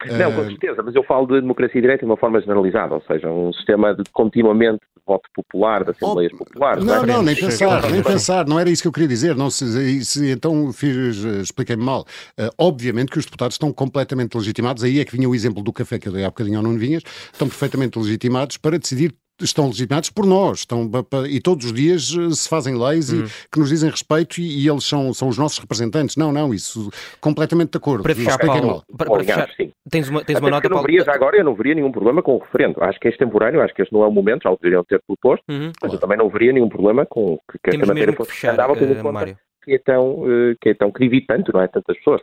Não, 0.09 0.31
com 0.31 0.41
eh, 0.41 0.45
certeza, 0.45 0.83
mas 0.83 0.95
eu 0.95 1.03
falo 1.03 1.27
de 1.27 1.41
democracia 1.41 1.81
direta 1.81 1.99
de 1.99 2.11
uma 2.11 2.17
forma 2.17 2.39
generalizada, 2.39 2.95
ou 2.95 3.01
seja, 3.01 3.29
um 3.29 3.53
sistema 3.53 3.93
de 3.93 4.03
continuamente 4.11 4.81
voto 5.05 5.29
popular, 5.33 5.83
de 5.83 5.91
assembleias 5.91 6.31
oh, 6.33 6.37
populares. 6.37 6.83
Não, 6.83 7.05
não, 7.05 7.17
não 7.17 7.23
nem 7.23 7.35
pensar, 7.35 7.91
nem 7.91 8.03
pensar, 8.03 8.47
não 8.47 8.59
era 8.59 8.69
isso 8.69 8.81
que 8.81 8.87
eu 8.87 8.91
queria 8.91 9.07
dizer, 9.07 9.35
não 9.35 9.49
se, 9.49 10.05
se 10.05 10.31
então 10.31 10.71
fiz, 10.71 11.17
expliquei-me 11.17 11.83
mal. 11.83 12.05
Uh, 12.39 12.49
obviamente 12.57 13.11
que 13.11 13.19
os 13.19 13.25
deputados 13.25 13.55
estão 13.55 13.71
completamente 13.73 14.35
legitimados, 14.35 14.83
aí 14.83 14.99
é 14.99 15.05
que 15.05 15.15
vinha 15.15 15.27
o 15.27 15.35
exemplo 15.35 15.63
do 15.63 15.73
café 15.73 15.99
que 15.99 16.07
eu 16.07 16.13
dei 16.13 16.23
há 16.23 16.29
bocadinho 16.29 16.57
ao 16.57 16.63
Nuno 16.63 16.79
Vinhas, 16.79 17.03
estão 17.31 17.47
perfeitamente 17.47 17.97
legitimados 17.97 18.57
para 18.57 18.77
decidir 18.77 19.13
estão 19.43 19.67
legitimados 19.67 20.09
por 20.09 20.25
nós, 20.25 20.59
estão, 20.59 20.89
e 21.29 21.39
todos 21.39 21.65
os 21.65 21.73
dias 21.73 22.15
eh, 22.15 22.33
se 22.33 22.47
fazem 22.47 22.77
leis 22.77 23.11
hum. 23.11 23.23
e, 23.23 23.29
que 23.51 23.59
nos 23.59 23.69
dizem 23.69 23.89
respeito 23.89 24.39
e, 24.39 24.63
e, 24.63 24.69
eles 24.69 24.83
são, 24.83 25.13
são 25.13 25.27
os 25.27 25.37
nossos 25.37 25.57
representantes. 25.59 26.15
Não, 26.15 26.31
não, 26.31 26.53
isso 26.53 26.91
completamente 27.19 27.71
de 27.71 27.77
acordo. 27.77 28.03
Para 28.03 28.15
fechar, 28.15 28.37
Paulo, 28.37 28.83
para, 28.97 29.09
para 29.09 29.23
fechar, 29.23 29.49
tens 29.91 30.09
uma, 30.09 30.23
tens 30.23 30.39
uma 30.39 30.49
nota, 30.49 30.65
eu 30.65 30.71
não 30.71 30.81
veria, 30.81 31.03
já 31.03 31.13
agora 31.13 31.37
eu 31.37 31.43
não 31.43 31.53
veria 31.53 31.75
nenhum 31.75 31.91
problema 31.91 32.23
com 32.23 32.35
o 32.35 32.39
referendo. 32.39 32.81
Acho 32.81 32.99
que 32.99 33.07
é 33.07 33.11
extemporâneo, 33.11 33.61
acho 33.61 33.73
que 33.73 33.81
este 33.81 33.93
não 33.93 34.03
é 34.03 34.07
o 34.07 34.11
momento, 34.11 34.43
já 34.43 34.49
o 34.49 34.55
deveriam 34.55 34.83
ter 34.83 35.01
proposto, 35.05 35.43
uhum, 35.49 35.67
mas 35.67 35.73
claro. 35.79 35.95
eu 35.95 35.99
também 35.99 36.17
não 36.17 36.29
veria 36.29 36.53
nenhum 36.53 36.69
problema 36.69 37.05
com 37.05 37.37
que, 37.51 37.59
que 37.63 37.75
esta 37.75 37.85
matéria 37.85 38.15
fosse 38.15 38.31
fechar, 38.31 38.71
uh, 38.71 39.37
que 39.63 39.73
é 39.73 39.77
tão, 39.77 40.21
uh, 40.21 40.55
que 40.59 40.69
é 40.69 40.73
tão 40.73 40.91
que 40.91 40.99
divide 41.03 41.27
tanto, 41.27 41.51
não 41.53 41.61
é? 41.61 41.67
Tantas 41.67 41.97
pessoas. 41.97 42.21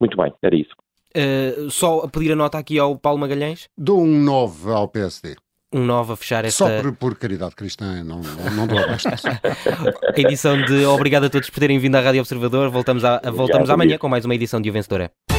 Muito 0.00 0.16
bem, 0.16 0.32
era 0.42 0.56
isso. 0.56 0.72
Uh, 1.16 1.70
só 1.70 2.00
a 2.00 2.08
pedir 2.08 2.32
a 2.32 2.36
nota 2.36 2.58
aqui 2.58 2.78
ao 2.78 2.98
Paulo 2.98 3.18
Magalhães? 3.18 3.68
Dou 3.78 4.02
um 4.02 4.22
9 4.22 4.70
ao 4.70 4.88
PSD 4.88 5.36
um 5.74 5.86
novo 5.86 6.12
a 6.12 6.16
fechar 6.18 6.44
esta... 6.44 6.68
Só 6.68 6.82
por, 6.82 6.92
por 6.92 7.14
caridade 7.16 7.54
cristã, 7.54 8.04
não, 8.04 8.20
não 8.54 8.66
dou 8.66 8.78
a 8.78 8.92
edição 10.20 10.60
de 10.60 10.84
Obrigado 10.84 11.24
a 11.24 11.30
todos 11.30 11.48
por 11.48 11.60
terem 11.60 11.78
vindo 11.78 11.96
à 11.96 12.00
Rádio 12.00 12.20
Observador. 12.20 12.68
Voltamos, 12.68 13.02
a, 13.04 13.22
voltamos 13.30 13.70
amanhã 13.70 13.96
com 13.96 14.06
mais 14.06 14.26
uma 14.26 14.34
edição 14.34 14.60
de 14.60 14.68
O 14.68 14.72
Vencedor 14.72 15.00
é. 15.00 15.31